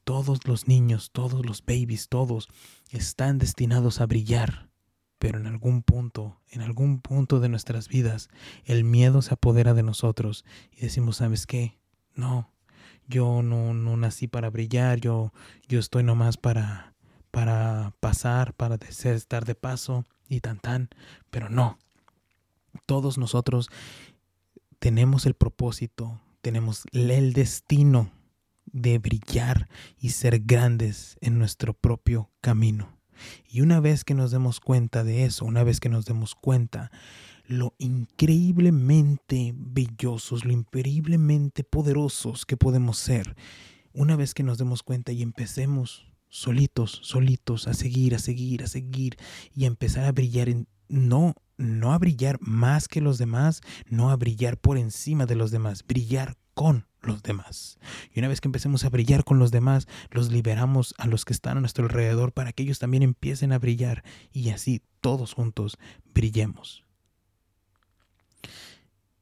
Todos 0.04 0.48
los 0.48 0.68
niños, 0.68 1.12
todos 1.12 1.46
los 1.46 1.62
babies, 1.66 2.08
todos 2.08 2.48
están 2.92 3.38
destinados 3.38 4.00
a 4.00 4.06
brillar. 4.06 4.70
Pero 5.20 5.40
en 5.40 5.48
algún 5.48 5.82
punto, 5.82 6.40
en 6.50 6.62
algún 6.62 7.02
punto 7.02 7.40
de 7.40 7.50
nuestras 7.50 7.88
vidas, 7.88 8.30
el 8.66 8.84
miedo 8.84 9.22
se 9.22 9.34
apodera 9.34 9.74
de 9.74 9.84
nosotros 9.84 10.46
y 10.72 10.82
decimos, 10.82 11.18
¿sabes 11.18 11.48
qué? 11.48 11.78
no, 12.18 12.50
yo 13.08 13.42
no, 13.42 13.74
no 13.74 13.96
nací 13.96 14.28
para 14.28 14.50
brillar, 14.50 15.00
yo, 15.00 15.32
yo 15.68 15.80
estoy 15.80 16.04
nomás 16.04 16.36
para, 16.36 16.94
para 17.32 17.94
pasar, 18.00 18.54
para 18.54 18.76
estar 18.76 19.46
de 19.46 19.56
paso 19.56 20.04
y 20.28 20.42
tan 20.42 20.60
tan, 20.60 20.90
pero 21.30 21.50
no. 21.50 21.78
Todos 22.86 23.18
nosotros 23.18 23.70
tenemos 24.80 25.26
el 25.26 25.36
propósito, 25.36 26.20
tenemos 26.48 26.86
el 26.94 27.34
destino 27.34 28.10
de 28.68 29.00
brillar 29.00 29.68
y 30.00 30.12
ser 30.12 30.40
grandes 30.40 31.18
en 31.20 31.38
nuestro 31.38 31.74
propio 31.74 32.32
camino. 32.40 32.98
Y 33.50 33.60
una 33.60 33.82
vez 33.82 34.06
que 34.06 34.14
nos 34.14 34.32
demos 34.32 34.62
cuenta 34.62 35.04
de 35.04 35.26
eso, 35.26 35.44
una 35.44 35.66
vez 35.66 35.82
que 35.82 35.90
nos 35.90 36.06
demos 36.06 36.36
cuenta 36.36 36.90
lo 37.48 37.76
increíblemente 37.80 39.54
bellosos, 39.58 40.46
lo 40.46 40.54
increíblemente 40.54 41.66
poderosos 41.66 42.46
que 42.46 42.56
podemos 42.56 42.98
ser. 42.98 43.36
Una 43.92 44.16
vez 44.16 44.34
que 44.34 44.44
nos 44.44 44.58
demos 44.58 44.84
cuenta 44.84 45.12
y 45.12 45.24
empecemos 45.24 46.08
solitos, 46.30 47.02
solitos, 47.04 47.68
a 47.68 47.74
seguir, 47.74 48.16
a 48.16 48.20
seguir, 48.20 48.64
a 48.64 48.68
seguir 48.68 49.18
y 49.54 49.66
a 49.66 49.68
empezar 49.68 50.06
a 50.06 50.14
brillar 50.14 50.48
en 50.48 50.70
no, 50.88 51.36
no 51.58 51.94
a 51.94 51.98
brillar 51.98 52.38
más 52.42 52.88
que 52.88 53.02
los 53.02 53.18
demás, 53.18 53.62
no 53.90 54.10
a 54.12 54.16
brillar 54.16 54.58
por 54.58 54.78
encima 54.78 55.26
de 55.26 55.36
los 55.36 55.52
demás, 55.52 55.84
brillar 55.86 56.38
con 56.54 56.88
los 57.02 57.24
demás. 57.24 57.78
Y 58.14 58.20
una 58.20 58.28
vez 58.28 58.42
que 58.42 58.48
empecemos 58.48 58.84
a 58.84 58.90
brillar 58.90 59.24
con 59.24 59.40
los 59.40 59.52
demás, 59.52 59.88
los 60.12 60.32
liberamos 60.32 60.94
a 60.98 61.08
los 61.08 61.26
que 61.26 61.34
están 61.34 61.58
a 61.58 61.62
nuestro 61.62 61.86
alrededor 61.86 62.32
para 62.32 62.52
que 62.52 62.64
ellos 62.64 62.80
también 62.80 63.04
empiecen 63.04 63.52
a 63.52 63.60
brillar 63.60 64.04
y 64.32 64.50
así 64.50 64.82
todos 65.02 65.34
juntos 65.34 65.78
brillemos. 66.14 66.84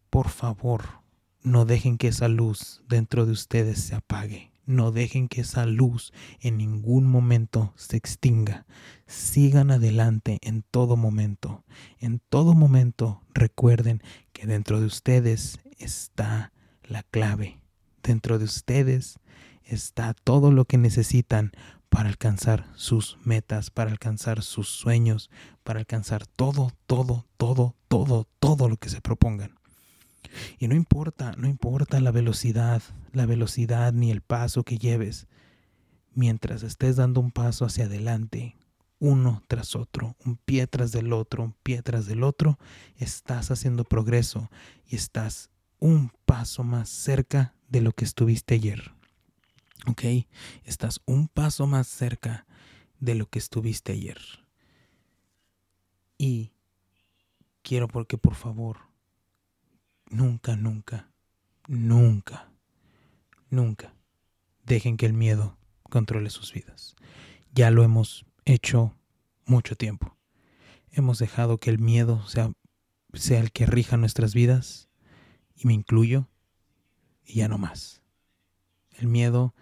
Por 0.09 0.29
favor, 0.29 1.01
no 1.41 1.65
dejen 1.65 1.97
que 1.97 2.07
esa 2.07 2.27
luz 2.27 2.81
dentro 2.87 3.25
de 3.25 3.33
ustedes 3.33 3.81
se 3.81 3.95
apague. 3.95 4.54
No 4.65 4.91
dejen 4.91 5.27
que 5.27 5.41
esa 5.41 5.65
luz 5.65 6.11
en 6.39 6.57
ningún 6.57 7.05
momento 7.05 7.73
se 7.75 7.97
extinga. 7.97 8.65
Sigan 9.05 9.69
adelante 9.71 10.39
en 10.41 10.63
todo 10.63 10.97
momento. 10.97 11.63
En 11.99 12.19
todo 12.29 12.53
momento 12.53 13.21
recuerden 13.33 14.01
que 14.33 14.47
dentro 14.47 14.79
de 14.79 14.87
ustedes 14.87 15.59
está 15.77 16.51
la 16.83 17.03
clave. 17.03 17.59
Dentro 18.01 18.39
de 18.39 18.45
ustedes 18.45 19.19
está 19.63 20.13
todo 20.13 20.51
lo 20.51 20.65
que 20.65 20.77
necesitan 20.77 21.51
para 21.89 22.09
alcanzar 22.09 22.67
sus 22.75 23.17
metas, 23.23 23.69
para 23.69 23.91
alcanzar 23.91 24.41
sus 24.43 24.67
sueños, 24.67 25.29
para 25.63 25.79
alcanzar 25.79 26.25
todo, 26.27 26.71
todo, 26.87 27.25
todo, 27.37 27.75
todo, 27.87 28.27
todo 28.39 28.69
lo 28.69 28.77
que 28.77 28.89
se 28.89 29.01
propongan. 29.01 29.55
Y 30.59 30.67
no 30.67 30.75
importa, 30.75 31.33
no 31.37 31.47
importa 31.47 31.99
la 31.99 32.11
velocidad, 32.11 32.81
la 33.11 33.25
velocidad 33.25 33.93
ni 33.93 34.11
el 34.11 34.21
paso 34.21 34.63
que 34.63 34.77
lleves. 34.77 35.27
Mientras 36.13 36.63
estés 36.63 36.95
dando 36.95 37.19
un 37.19 37.31
paso 37.31 37.65
hacia 37.65 37.85
adelante, 37.85 38.55
uno 38.99 39.43
tras 39.47 39.75
otro, 39.75 40.15
un 40.25 40.37
pie 40.37 40.67
tras 40.67 40.91
del 40.91 41.13
otro, 41.13 41.43
un 41.43 41.55
pie 41.63 41.81
tras 41.81 42.05
del 42.05 42.23
otro, 42.23 42.57
estás 42.97 43.51
haciendo 43.51 43.83
progreso 43.83 44.49
y 44.87 44.95
estás 44.95 45.49
un 45.79 46.11
paso 46.25 46.63
más 46.63 46.89
cerca 46.89 47.53
de 47.69 47.81
lo 47.81 47.91
que 47.91 48.05
estuviste 48.05 48.55
ayer. 48.55 48.93
¿Ok? 49.87 50.03
Estás 50.63 51.01
un 51.05 51.27
paso 51.27 51.67
más 51.67 51.87
cerca 51.87 52.45
de 52.99 53.15
lo 53.15 53.27
que 53.29 53.39
estuviste 53.39 53.91
ayer. 53.91 54.19
Y 56.17 56.53
quiero 57.61 57.87
porque 57.87 58.17
por 58.17 58.35
favor 58.35 58.84
nunca, 60.09 60.55
nunca, 60.55 61.11
nunca, 61.67 62.51
nunca 63.49 63.95
dejen 64.65 64.97
que 64.97 65.05
el 65.05 65.13
miedo 65.13 65.57
controle 65.89 66.29
sus 66.29 66.53
vidas. 66.53 66.95
Ya 67.53 67.71
lo 67.71 67.83
hemos 67.83 68.25
hecho 68.45 68.95
mucho 69.45 69.75
tiempo. 69.75 70.17
Hemos 70.91 71.19
dejado 71.19 71.57
que 71.57 71.69
el 71.69 71.79
miedo 71.79 72.25
sea, 72.27 72.51
sea 73.13 73.39
el 73.39 73.51
que 73.51 73.65
rija 73.65 73.97
nuestras 73.97 74.33
vidas, 74.33 74.89
y 75.55 75.67
me 75.67 75.73
incluyo, 75.73 76.29
y 77.23 77.35
ya 77.35 77.47
no 77.47 77.57
más. 77.57 78.01
El 78.91 79.07
miedo, 79.07 79.53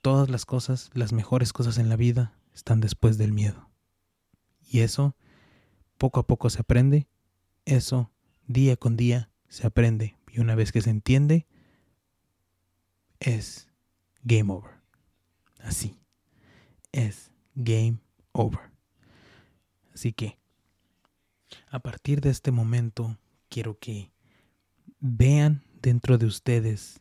todas 0.00 0.28
las 0.28 0.44
cosas, 0.44 0.90
las 0.94 1.12
mejores 1.12 1.52
cosas 1.52 1.78
en 1.78 1.88
la 1.88 1.96
vida, 1.96 2.38
están 2.54 2.80
después 2.80 3.18
del 3.18 3.32
miedo. 3.32 3.70
Y 4.60 4.80
eso, 4.80 5.16
poco 5.98 6.20
a 6.20 6.26
poco 6.26 6.50
se 6.50 6.60
aprende, 6.60 7.08
eso, 7.64 8.10
día 8.46 8.76
con 8.76 8.96
día, 8.96 9.30
se 9.54 9.68
aprende 9.68 10.16
y 10.32 10.40
una 10.40 10.56
vez 10.56 10.72
que 10.72 10.82
se 10.82 10.90
entiende, 10.90 11.46
es 13.20 13.68
game 14.24 14.52
over. 14.52 14.72
Así, 15.60 15.96
es 16.90 17.30
game 17.54 17.98
over. 18.32 18.72
Así 19.94 20.12
que, 20.12 20.40
a 21.68 21.78
partir 21.78 22.20
de 22.20 22.30
este 22.30 22.50
momento, 22.50 23.16
quiero 23.48 23.78
que 23.78 24.10
vean 24.98 25.62
dentro 25.80 26.18
de 26.18 26.26
ustedes 26.26 27.00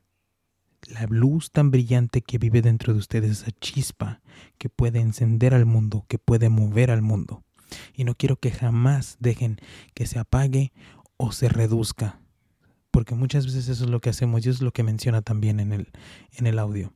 la 0.83 1.07
luz 1.09 1.51
tan 1.51 1.71
brillante 1.71 2.21
que 2.21 2.37
vive 2.37 2.61
dentro 2.61 2.93
de 2.93 2.99
ustedes, 2.99 3.31
esa 3.31 3.51
chispa 3.61 4.21
que 4.59 4.69
puede 4.69 4.99
encender 4.99 5.55
al 5.55 5.65
mundo, 5.65 6.05
que 6.07 6.19
puede 6.19 6.49
mover 6.49 6.91
al 6.91 7.01
mundo. 7.01 7.43
Y 7.95 8.03
no 8.03 8.13
quiero 8.13 8.35
que 8.35 8.51
jamás 8.51 9.17
dejen 9.19 9.57
que 9.95 10.05
se 10.05 10.19
apague 10.19 10.71
o 11.17 11.31
se 11.31 11.49
reduzca 11.49 12.19
porque 12.93 13.15
muchas 13.15 13.47
veces 13.47 13.69
eso 13.69 13.85
es 13.85 13.89
lo 13.89 14.01
que 14.01 14.11
hacemos 14.11 14.45
y 14.45 14.49
es 14.49 14.61
lo 14.61 14.71
que 14.71 14.83
menciona 14.83 15.23
también 15.23 15.59
en 15.59 15.73
el, 15.73 15.91
en 16.33 16.45
el 16.45 16.59
audio. 16.59 16.93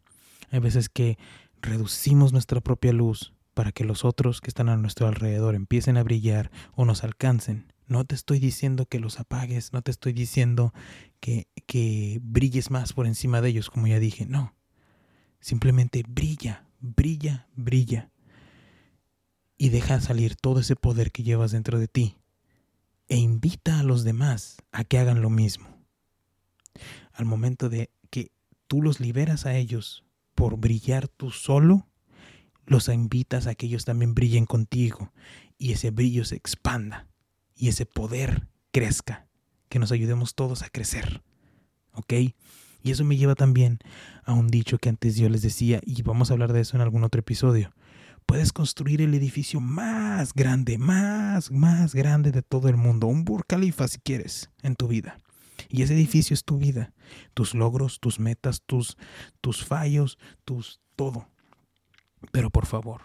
Hay 0.52 0.60
veces 0.60 0.90
que 0.90 1.18
reducimos 1.60 2.34
nuestra 2.34 2.62
propia 2.62 2.94
luz 2.94 3.34
para 3.56 3.72
que 3.72 3.84
los 3.84 4.06
otros 4.06 4.40
que 4.40 4.52
están 4.52 4.70
a 4.70 4.78
nuestro 4.78 5.08
alrededor 5.08 5.56
empiecen 5.56 5.98
a 5.98 6.04
brillar 6.04 6.52
o 6.76 6.86
nos 6.86 7.04
alcancen. 7.04 7.74
No 7.88 8.06
te 8.06 8.14
estoy 8.14 8.38
diciendo 8.38 8.86
que 8.86 9.00
los 9.00 9.20
apagues, 9.20 9.74
no 9.74 9.82
te 9.82 9.90
estoy 9.90 10.14
diciendo 10.14 10.72
que, 11.20 11.48
que 11.66 12.20
brilles 12.22 12.70
más 12.70 12.94
por 12.94 13.08
encima 13.08 13.42
de 13.42 13.50
ellos, 13.50 13.72
como 13.72 13.88
ya 13.88 13.98
dije, 13.98 14.28
no. 14.28 14.54
Simplemente 15.40 16.04
brilla, 16.08 16.68
brilla, 16.80 17.48
brilla. 17.56 18.12
Y 19.58 19.70
deja 19.70 20.00
salir 20.00 20.36
todo 20.36 20.60
ese 20.60 20.76
poder 20.76 21.12
que 21.12 21.24
llevas 21.24 21.54
dentro 21.54 21.80
de 21.80 21.88
ti. 21.88 22.18
E 23.08 23.18
invita 23.18 23.80
a 23.80 23.84
los 23.84 24.04
demás 24.04 24.58
a 24.72 24.84
que 24.84 25.00
hagan 25.00 25.24
lo 25.24 25.32
mismo 25.32 25.77
al 27.14 27.26
momento 27.26 27.70
de 27.70 27.92
que 28.10 28.32
tú 28.68 28.82
los 28.82 29.00
liberas 29.00 29.46
a 29.46 29.56
ellos 29.56 30.04
por 30.36 30.58
brillar 30.58 31.08
tú 31.08 31.32
solo, 31.32 31.88
los 32.66 32.90
invitas 32.90 33.48
a 33.48 33.56
que 33.56 33.66
ellos 33.66 33.86
también 33.86 34.14
brillen 34.14 34.46
contigo 34.46 35.12
y 35.58 35.72
ese 35.72 35.90
brillo 35.90 36.26
se 36.26 36.36
expanda 36.36 37.08
y 37.56 37.70
ese 37.70 37.86
poder 37.86 38.48
crezca, 38.72 39.28
que 39.70 39.80
nos 39.80 39.92
ayudemos 39.92 40.36
todos 40.36 40.62
a 40.62 40.70
crecer. 40.70 41.24
¿Ok? 41.94 42.14
Y 42.84 42.92
eso 42.92 43.04
me 43.04 43.18
lleva 43.18 43.36
también 43.36 43.80
a 44.24 44.34
un 44.34 44.48
dicho 44.48 44.78
que 44.78 44.90
antes 44.90 45.16
yo 45.16 45.30
les 45.30 45.42
decía, 45.42 45.82
y 45.84 46.02
vamos 46.04 46.30
a 46.30 46.34
hablar 46.34 46.54
de 46.54 46.62
eso 46.62 46.78
en 46.78 46.82
algún 46.82 47.04
otro 47.04 47.20
episodio. 47.20 47.74
Puedes 48.26 48.54
construir 48.54 49.02
el 49.02 49.14
edificio 49.14 49.60
más 49.60 50.34
grande, 50.34 50.78
más, 50.78 51.50
más 51.52 51.96
grande 51.96 52.32
de 52.32 52.44
todo 52.44 52.70
el 52.70 52.78
mundo, 52.78 53.08
un 53.08 53.26
Burj 53.26 53.46
Khalifa 53.48 53.88
si 53.88 54.00
quieres, 54.00 54.52
en 54.62 54.76
tu 54.76 54.88
vida. 54.88 55.20
Y 55.70 55.82
ese 55.82 55.94
edificio 55.94 56.34
es 56.34 56.44
tu 56.44 56.58
vida, 56.58 56.94
tus 57.34 57.54
logros, 57.54 58.00
tus 58.00 58.20
metas, 58.20 58.62
tus, 58.66 58.98
tus 59.42 59.66
fallos, 59.66 60.18
tus 60.46 60.80
todo. 60.96 61.28
Pero 62.32 62.50
por 62.50 62.66
favor, 62.66 63.02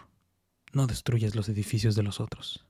no 0.73 0.87
destruyas 0.87 1.35
los 1.35 1.49
edificios 1.49 1.95
de 1.95 2.03
los 2.03 2.19
otros. 2.19 2.65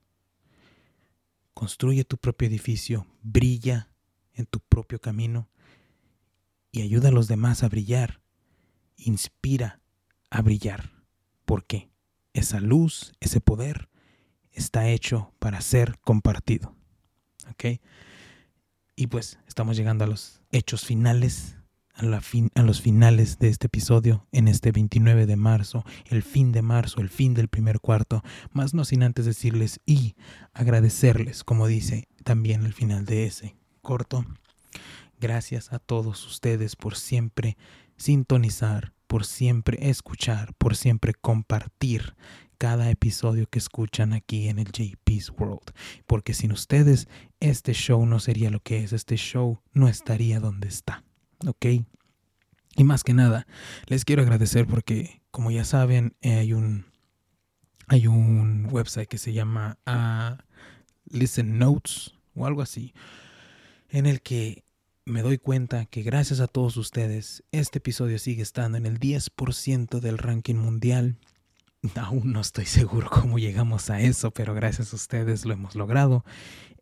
Construye 1.54 2.04
tu 2.04 2.18
propio 2.18 2.48
edificio, 2.48 3.08
brilla 3.22 3.90
en 4.34 4.46
tu 4.46 4.60
propio 4.60 5.00
camino 5.00 5.50
y 6.72 6.82
ayuda 6.82 7.10
a 7.10 7.12
los 7.12 7.28
demás 7.28 7.64
a 7.64 7.70
brillar. 7.70 8.22
Inspira 8.98 9.80
a 10.30 10.42
brillar. 10.42 10.92
Porque 11.46 11.92
esa 12.34 12.60
luz, 12.60 13.14
ese 13.20 13.40
poder, 13.40 13.90
está 14.52 14.90
hecho 14.90 15.34
para 15.40 15.62
ser 15.62 16.00
compartido. 16.00 16.76
¿Ok? 17.52 17.80
Y 18.96 19.08
pues 19.08 19.40
estamos 19.48 19.76
llegando 19.76 20.04
a 20.04 20.08
los 20.08 20.42
hechos 20.52 20.86
finales, 20.86 21.56
a, 21.96 22.06
la 22.06 22.22
fin, 22.22 22.52
a 22.54 22.62
los 22.62 22.82
finales 22.82 23.40
de 23.40 23.48
este 23.48 23.68
episodio, 23.68 24.28
en 24.32 24.48
este 24.48 24.72
29 24.72 25.26
de 25.26 25.36
marzo, 25.36 25.84
el 26.10 26.22
fin 26.22 26.52
de 26.52 26.62
marzo, 26.62 27.02
el 27.02 27.10
fin 27.10 27.34
del 27.34 27.48
primer 27.48 27.80
cuarto, 27.80 28.24
más 28.52 28.76
no 28.76 28.86
sin 28.86 29.02
antes 29.02 29.26
decirles 29.26 29.80
y 29.86 30.16
agradecerles, 30.54 31.44
como 31.44 31.66
dice 31.66 32.08
también 32.24 32.66
el 32.66 32.74
final 32.74 33.06
de 33.06 33.26
ese 33.26 33.56
corto. 33.82 34.26
Gracias 35.20 35.74
a 35.74 35.80
todos 35.80 36.26
ustedes 36.28 36.76
por 36.76 36.96
siempre 36.96 37.58
sintonizar, 37.98 38.94
por 39.14 39.26
siempre 39.26 39.78
escuchar, 39.92 40.56
por 40.56 40.76
siempre 40.76 41.14
compartir 41.14 42.16
cada 42.58 42.90
episodio 42.90 43.46
que 43.46 43.60
escuchan 43.60 44.12
aquí 44.12 44.50
en 44.50 44.58
el 44.58 44.72
JP's 44.72 45.30
World. 45.38 45.72
Porque 46.08 46.34
sin 46.34 46.52
ustedes, 46.52 47.08
este 47.40 47.74
show 47.74 48.08
no 48.08 48.20
sería 48.20 48.50
lo 48.50 48.60
que 48.60 48.84
es, 48.84 48.92
este 48.92 49.16
show 49.16 49.62
no 49.72 49.88
estaría 49.88 50.40
donde 50.40 50.68
está. 50.68 51.04
¿Ok? 51.46 51.64
Y 52.76 52.84
más 52.84 53.04
que 53.04 53.14
nada, 53.14 53.46
les 53.86 54.04
quiero 54.04 54.24
agradecer 54.24 54.66
porque, 54.66 55.22
como 55.30 55.52
ya 55.52 55.64
saben, 55.64 56.16
hay 56.24 56.54
un, 56.54 56.88
hay 57.90 58.08
un 58.08 58.68
website 58.72 59.08
que 59.08 59.20
se 59.20 59.32
llama 59.32 59.78
uh, 59.86 60.42
Listen 61.06 61.60
Notes 61.60 62.16
o 62.34 62.48
algo 62.48 62.64
así, 62.64 62.96
en 63.90 64.08
el 64.08 64.24
que 64.24 64.63
me 65.06 65.22
doy 65.22 65.38
cuenta 65.38 65.86
que 65.86 66.02
gracias 66.02 66.40
a 66.40 66.48
todos 66.48 66.78
ustedes, 66.78 67.44
este 67.52 67.80
episodio 67.80 68.20
sigue 68.20 68.42
estando 68.42 68.78
en 68.78 68.86
el 68.86 69.00
10% 69.00 70.00
del 70.00 70.18
ranking 70.18 70.56
mundial 70.56 71.18
Aún 71.96 72.32
no 72.32 72.42
estoy 72.42 72.66
seguro 72.66 73.10
cómo 73.10 73.40
llegamos 73.40 73.90
a 73.90 74.00
eso, 74.00 74.32
pero 74.32 74.54
gracias 74.54 74.94
a 74.94 74.96
ustedes 74.96 75.46
lo 75.46 75.54
hemos 75.54 75.76
logrado. 75.76 76.24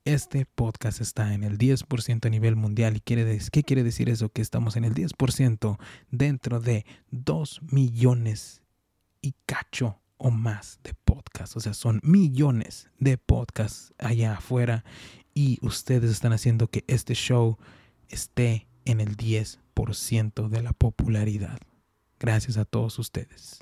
Este 0.06 0.46
podcast 0.46 1.02
está 1.02 1.34
en 1.34 1.44
el 1.44 1.58
10% 1.58 2.26
a 2.26 2.30
nivel 2.30 2.56
mundial. 2.56 2.98
¿Y 2.98 3.00
qué 3.00 3.64
quiere 3.64 3.84
decir 3.84 4.10
eso? 4.10 4.30
Que 4.30 4.42
estamos 4.42 4.76
en 4.76 4.84
el 4.84 4.94
10% 4.94 5.78
dentro 6.10 6.60
de 6.60 6.86
2 7.12 7.62
millones 7.72 8.64
y 9.22 9.36
cacho 9.46 10.00
o 10.18 10.32
más 10.32 10.80
de 10.84 10.94
podcasts. 10.94 11.56
O 11.56 11.60
sea, 11.60 11.74
son 11.74 12.00
millones 12.04 12.90
de 13.00 13.18
podcasts 13.18 13.94
allá 13.98 14.34
afuera 14.38 14.84
y 15.34 15.60
ustedes 15.62 16.12
están 16.12 16.34
haciendo 16.34 16.68
que 16.68 16.84
este 16.88 17.14
show 17.16 17.58
esté 18.12 18.68
en 18.86 19.02
el 19.02 19.18
10% 19.18 20.50
de 20.50 20.64
la 20.64 20.74
popularidad. 20.74 21.60
Gracias 22.20 22.58
a 22.58 22.66
todos 22.66 23.00
ustedes. 23.00 23.60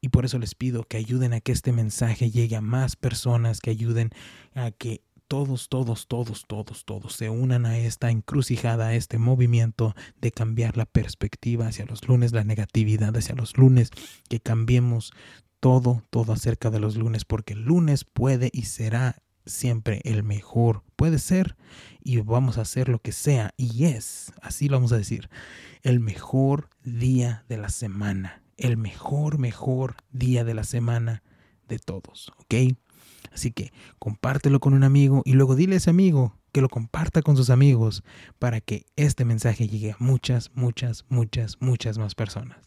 Y 0.00 0.08
por 0.08 0.24
eso 0.24 0.38
les 0.38 0.54
pido 0.54 0.82
que 0.84 0.96
ayuden 0.96 1.32
a 1.32 1.40
que 1.40 1.52
este 1.52 1.72
mensaje 1.72 2.30
llegue 2.30 2.56
a 2.56 2.60
más 2.60 2.96
personas, 2.96 3.60
que 3.60 3.70
ayuden 3.70 4.10
a 4.54 4.72
que 4.72 5.02
todos, 5.28 5.68
todos, 5.68 6.08
todos, 6.08 6.44
todos, 6.46 6.84
todos 6.84 7.14
se 7.14 7.30
unan 7.30 7.64
a 7.64 7.78
esta 7.78 8.10
encrucijada, 8.10 8.88
a 8.88 8.94
este 8.94 9.16
movimiento 9.16 9.94
de 10.20 10.30
cambiar 10.30 10.76
la 10.76 10.84
perspectiva 10.84 11.68
hacia 11.68 11.86
los 11.86 12.06
lunes, 12.06 12.32
la 12.32 12.44
negatividad 12.44 13.16
hacia 13.16 13.34
los 13.34 13.56
lunes, 13.56 13.90
que 14.28 14.40
cambiemos 14.40 15.12
todo, 15.60 16.02
todo 16.10 16.32
acerca 16.32 16.70
de 16.70 16.80
los 16.80 16.96
lunes, 16.96 17.24
porque 17.24 17.54
el 17.54 17.62
lunes 17.62 18.04
puede 18.04 18.50
y 18.52 18.64
será 18.64 19.22
siempre 19.46 20.00
el 20.04 20.22
mejor. 20.22 20.82
Puede 20.96 21.18
ser 21.18 21.56
y 22.02 22.18
vamos 22.18 22.58
a 22.58 22.62
hacer 22.62 22.88
lo 22.88 23.00
que 23.00 23.12
sea 23.12 23.52
y 23.56 23.84
es, 23.84 24.32
así 24.42 24.68
lo 24.68 24.76
vamos 24.76 24.92
a 24.92 24.98
decir, 24.98 25.28
el 25.82 26.00
mejor 26.00 26.68
día 26.84 27.44
de 27.48 27.56
la 27.56 27.68
semana 27.68 28.42
el 28.62 28.76
mejor, 28.76 29.38
mejor 29.38 29.96
día 30.12 30.44
de 30.44 30.54
la 30.54 30.64
semana 30.64 31.22
de 31.68 31.78
todos, 31.78 32.32
¿ok? 32.38 32.76
Así 33.32 33.50
que 33.50 33.72
compártelo 33.98 34.60
con 34.60 34.74
un 34.74 34.84
amigo 34.84 35.22
y 35.24 35.32
luego 35.32 35.56
dile 35.56 35.74
a 35.74 35.78
ese 35.78 35.90
amigo 35.90 36.38
que 36.52 36.60
lo 36.60 36.68
comparta 36.68 37.22
con 37.22 37.36
sus 37.36 37.50
amigos 37.50 38.04
para 38.38 38.60
que 38.60 38.84
este 38.94 39.24
mensaje 39.24 39.68
llegue 39.68 39.92
a 39.92 39.96
muchas, 39.98 40.50
muchas, 40.54 41.04
muchas, 41.08 41.56
muchas 41.60 41.98
más 41.98 42.14
personas. 42.14 42.58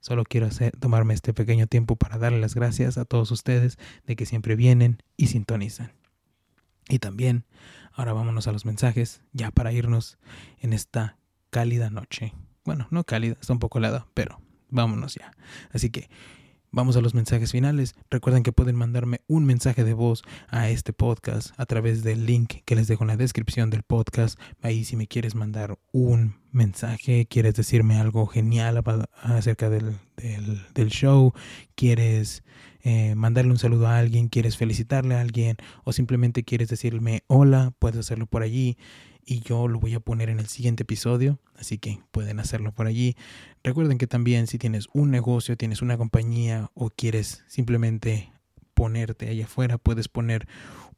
Solo 0.00 0.24
quiero 0.24 0.46
hacer, 0.46 0.72
tomarme 0.78 1.14
este 1.14 1.34
pequeño 1.34 1.66
tiempo 1.66 1.96
para 1.96 2.18
darle 2.18 2.40
las 2.40 2.54
gracias 2.54 2.96
a 2.96 3.04
todos 3.04 3.30
ustedes 3.30 3.78
de 4.06 4.16
que 4.16 4.26
siempre 4.26 4.56
vienen 4.56 5.02
y 5.16 5.28
sintonizan. 5.28 5.92
Y 6.88 6.98
también, 6.98 7.44
ahora 7.92 8.12
vámonos 8.12 8.46
a 8.46 8.52
los 8.52 8.64
mensajes, 8.64 9.22
ya 9.32 9.50
para 9.50 9.72
irnos 9.72 10.18
en 10.60 10.72
esta 10.72 11.16
cálida 11.50 11.90
noche. 11.90 12.32
Bueno, 12.64 12.86
no 12.90 13.04
cálida, 13.04 13.36
está 13.40 13.52
un 13.52 13.58
poco 13.58 13.78
helada, 13.78 14.06
pero 14.14 14.40
vámonos 14.70 15.14
ya. 15.14 15.32
Así 15.72 15.90
que 15.90 16.08
vamos 16.74 16.96
a 16.96 17.00
los 17.00 17.14
mensajes 17.14 17.52
finales. 17.52 17.94
Recuerden 18.10 18.42
que 18.42 18.52
pueden 18.52 18.74
mandarme 18.74 19.20
un 19.28 19.44
mensaje 19.44 19.84
de 19.84 19.94
voz 19.94 20.22
a 20.48 20.68
este 20.68 20.92
podcast 20.92 21.52
a 21.56 21.66
través 21.66 22.02
del 22.02 22.26
link 22.26 22.56
que 22.64 22.74
les 22.74 22.88
dejo 22.88 23.04
en 23.04 23.08
la 23.08 23.16
descripción 23.16 23.70
del 23.70 23.84
podcast. 23.84 24.38
Ahí 24.60 24.84
si 24.84 24.96
me 24.96 25.06
quieres 25.06 25.36
mandar 25.36 25.78
un 25.92 26.34
mensaje, 26.50 27.26
quieres 27.26 27.54
decirme 27.54 27.98
algo 27.98 28.26
genial 28.26 28.82
acerca 29.22 29.70
del, 29.70 29.96
del, 30.74 30.90
show, 30.90 31.32
quieres 31.74 32.42
eh, 32.82 33.14
mandarle 33.14 33.52
un 33.52 33.58
saludo 33.58 33.86
a 33.86 33.98
alguien, 33.98 34.28
quieres 34.28 34.56
felicitarle 34.56 35.14
a 35.14 35.20
alguien 35.20 35.56
o 35.84 35.92
simplemente 35.92 36.42
quieres 36.42 36.68
decirme 36.68 37.22
hola, 37.28 37.72
puedes 37.78 37.98
hacerlo 37.98 38.26
por 38.26 38.42
allí 38.42 38.76
y 39.26 39.40
yo 39.40 39.68
lo 39.68 39.80
voy 39.80 39.94
a 39.94 40.00
poner 40.00 40.28
en 40.28 40.38
el 40.38 40.46
siguiente 40.46 40.82
episodio, 40.82 41.38
así 41.56 41.78
que 41.78 42.00
pueden 42.10 42.40
hacerlo 42.40 42.72
por 42.72 42.86
allí. 42.86 43.16
Recuerden 43.62 43.98
que 43.98 44.06
también 44.06 44.46
si 44.46 44.58
tienes 44.58 44.88
un 44.92 45.10
negocio, 45.10 45.56
tienes 45.56 45.82
una 45.82 45.96
compañía 45.96 46.70
o 46.74 46.90
quieres 46.90 47.44
simplemente 47.46 48.32
ponerte 48.74 49.28
allá 49.28 49.44
afuera, 49.44 49.78
puedes 49.78 50.08
poner 50.08 50.46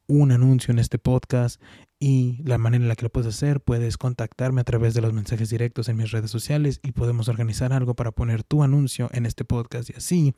un 0.07 0.31
anuncio 0.31 0.71
en 0.71 0.79
este 0.79 0.99
podcast 0.99 1.61
y 1.99 2.41
la 2.43 2.57
manera 2.57 2.83
en 2.83 2.87
la 2.87 2.95
que 2.95 3.03
lo 3.03 3.09
puedes 3.09 3.35
hacer, 3.35 3.59
puedes 3.59 3.97
contactarme 3.97 4.61
a 4.61 4.63
través 4.63 4.93
de 4.93 5.01
los 5.01 5.13
mensajes 5.13 5.49
directos 5.49 5.89
en 5.89 5.97
mis 5.97 6.11
redes 6.11 6.31
sociales 6.31 6.79
y 6.83 6.93
podemos 6.93 7.27
organizar 7.27 7.73
algo 7.73 7.93
para 7.95 8.11
poner 8.11 8.43
tu 8.43 8.63
anuncio 8.63 9.09
en 9.13 9.25
este 9.25 9.43
podcast 9.43 9.89
y 9.89 9.93
así 9.93 10.35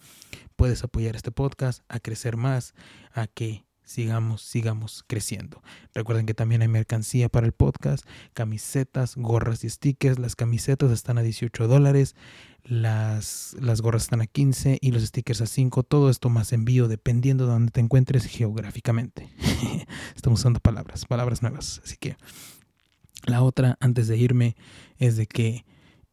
puedes 0.56 0.84
apoyar 0.84 1.15
este 1.15 1.32
podcast 1.32 1.84
a 1.88 1.99
crecer 1.99 2.36
más, 2.36 2.73
a 3.13 3.28
que 3.28 3.65
sigamos, 3.89 4.43
sigamos 4.43 5.04
creciendo. 5.08 5.63
Recuerden 5.95 6.28
que 6.28 6.36
también 6.36 6.62
hay 6.62 6.67
mercancía 6.67 7.28
para 7.28 7.47
el 7.47 7.54
podcast, 7.54 8.06
camisetas, 8.34 9.15
gorras 9.15 9.63
y 9.63 9.69
stickers. 9.69 10.19
Las 10.19 10.36
camisetas 10.36 10.91
están 10.91 11.17
a 11.17 11.23
18 11.23 11.67
dólares, 11.67 12.15
las, 12.63 13.58
las 13.60 13.82
gorras 13.82 14.04
están 14.04 14.21
a 14.21 14.28
15 14.28 14.78
y 14.80 14.91
los 14.91 15.04
stickers 15.04 15.41
a 15.41 15.47
5. 15.47 15.82
Todo 15.84 16.12
esto 16.12 16.30
más 16.30 16.54
envío 16.54 16.88
dependiendo 16.88 17.47
de 17.47 17.54
donde 17.54 17.71
te 17.71 17.80
encuentres 17.80 18.25
geográficamente. 18.25 19.28
Estamos 20.15 20.41
usando 20.41 20.60
palabras, 20.60 21.06
palabras 21.06 21.41
nuevas. 21.41 21.82
Así 21.84 21.97
que 21.97 22.15
la 23.25 23.41
otra, 23.41 23.75
antes 23.80 24.08
de 24.08 24.17
irme, 24.17 24.56
es 24.97 25.17
de 25.17 25.25
que 25.25 25.65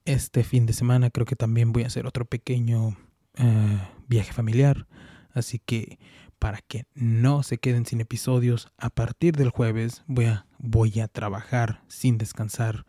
este 0.07 0.45
fin 0.45 0.65
de 0.65 0.73
semana 0.73 1.11
creo 1.11 1.27
que 1.27 1.37
también 1.37 1.73
voy 1.73 1.83
a 1.83 1.89
hacer 1.89 2.07
otro 2.07 2.25
pequeño 2.25 2.97
eh, 3.35 3.79
viaje 4.09 4.33
familiar. 4.33 4.87
Así 5.35 5.59
que 5.59 5.99
para 6.39 6.59
que 6.59 6.85
no 6.95 7.43
se 7.43 7.59
queden 7.59 7.87
sin 7.87 8.01
episodios. 8.01 8.69
A 8.79 8.91
partir 8.91 9.37
del 9.37 9.51
jueves 9.51 10.05
voy 10.07 10.27
a, 10.27 10.47
voy 10.59 11.01
a 11.01 11.09
trabajar 11.09 11.83
sin 11.89 12.19
descansar 12.19 12.85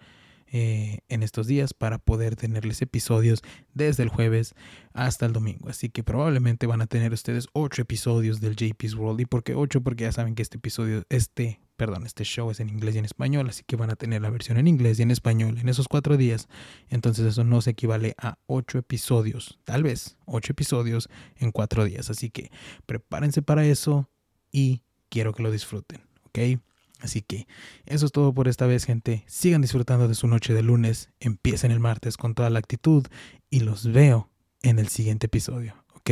eh, 0.49 0.99
en 1.09 1.23
estos 1.23 1.45
días 1.45 1.73
para 1.73 1.97
poder 1.97 2.37
tenerles 2.37 2.81
episodios 2.81 3.41
desde 3.73 4.03
el 4.03 4.09
jueves 4.09 4.55
hasta 4.93 5.25
el 5.25 5.33
domingo. 5.33 5.69
Así 5.69 5.89
que 5.89 6.03
probablemente 6.03 6.67
van 6.67 6.81
a 6.81 6.87
tener 6.87 7.11
ustedes 7.11 7.47
ocho 7.51 7.81
episodios 7.81 8.39
del 8.39 8.55
JP's 8.55 8.95
World. 8.95 9.19
¿Y 9.19 9.25
por 9.25 9.43
qué 9.43 9.55
ocho? 9.55 9.81
Porque 9.81 10.05
ya 10.05 10.11
saben 10.13 10.35
que 10.35 10.41
este 10.41 10.57
episodio, 10.57 11.03
este, 11.09 11.59
perdón, 11.75 12.05
este 12.05 12.23
show 12.23 12.49
es 12.49 12.61
en 12.61 12.69
inglés 12.69 12.95
y 12.95 12.99
en 12.99 13.05
español. 13.05 13.49
Así 13.49 13.63
que 13.67 13.75
van 13.75 13.89
a 13.89 13.97
tener 13.97 14.21
la 14.21 14.29
versión 14.29 14.57
en 14.57 14.67
inglés 14.67 14.99
y 14.99 15.03
en 15.03 15.11
español 15.11 15.57
en 15.57 15.67
esos 15.67 15.87
cuatro 15.89 16.15
días. 16.15 16.47
Entonces 16.87 17.25
eso 17.25 17.43
no 17.43 17.61
se 17.61 17.71
equivale 17.71 18.15
a 18.17 18.37
ocho 18.45 18.77
episodios. 18.77 19.59
Tal 19.65 19.83
vez 19.83 20.17
ocho 20.25 20.53
episodios 20.53 21.09
en 21.35 21.51
cuatro 21.51 21.83
días. 21.83 22.09
Así 22.09 22.29
que 22.29 22.51
prepárense 22.85 23.41
para 23.41 23.65
eso 23.65 24.09
y 24.51 24.81
quiero 25.09 25.33
que 25.33 25.43
lo 25.43 25.51
disfruten. 25.51 26.01
¿Ok? 26.23 26.59
Así 27.01 27.21
que 27.21 27.47
eso 27.85 28.05
es 28.05 28.11
todo 28.11 28.33
por 28.33 28.47
esta 28.47 28.65
vez, 28.65 28.85
gente. 28.85 29.23
Sigan 29.27 29.61
disfrutando 29.61 30.07
de 30.07 30.15
su 30.15 30.27
noche 30.27 30.53
de 30.53 30.63
lunes. 30.63 31.09
Empiecen 31.19 31.71
el 31.71 31.79
martes 31.79 32.17
con 32.17 32.33
toda 32.33 32.49
la 32.49 32.59
actitud 32.59 33.05
y 33.49 33.59
los 33.61 33.91
veo 33.91 34.29
en 34.63 34.79
el 34.79 34.87
siguiente 34.87 35.27
episodio. 35.27 35.75
¿Ok? 35.95 36.11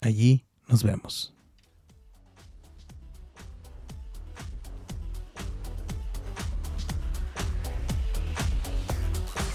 Allí 0.00 0.44
nos 0.68 0.84
vemos. 0.84 1.34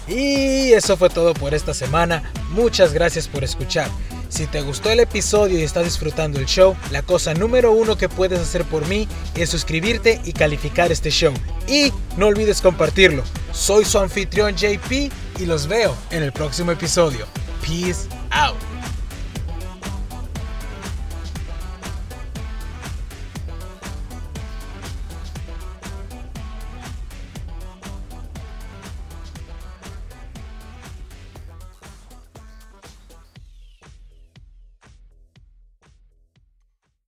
Y 0.08 0.72
eso 0.72 0.96
fue 0.96 1.10
todo 1.10 1.34
por 1.34 1.52
esta 1.54 1.74
semana. 1.74 2.30
Muchas 2.50 2.92
gracias 2.92 3.26
por 3.26 3.42
escuchar. 3.42 3.90
Si 4.28 4.46
te 4.46 4.62
gustó 4.62 4.90
el 4.90 5.00
episodio 5.00 5.58
y 5.58 5.62
estás 5.62 5.84
disfrutando 5.84 6.38
el 6.38 6.46
show, 6.46 6.76
la 6.90 7.02
cosa 7.02 7.34
número 7.34 7.72
uno 7.72 7.96
que 7.96 8.08
puedes 8.08 8.40
hacer 8.40 8.64
por 8.64 8.86
mí 8.86 9.08
es 9.34 9.50
suscribirte 9.50 10.20
y 10.24 10.32
calificar 10.32 10.92
este 10.92 11.10
show. 11.10 11.32
Y 11.68 11.92
no 12.16 12.26
olvides 12.26 12.60
compartirlo. 12.60 13.22
Soy 13.52 13.84
su 13.84 13.98
anfitrión 13.98 14.54
JP 14.56 15.12
y 15.38 15.46
los 15.46 15.66
veo 15.66 15.96
en 16.10 16.22
el 16.22 16.32
próximo 16.32 16.72
episodio. 16.72 17.26
Peace 17.62 18.08
out. 18.30 18.65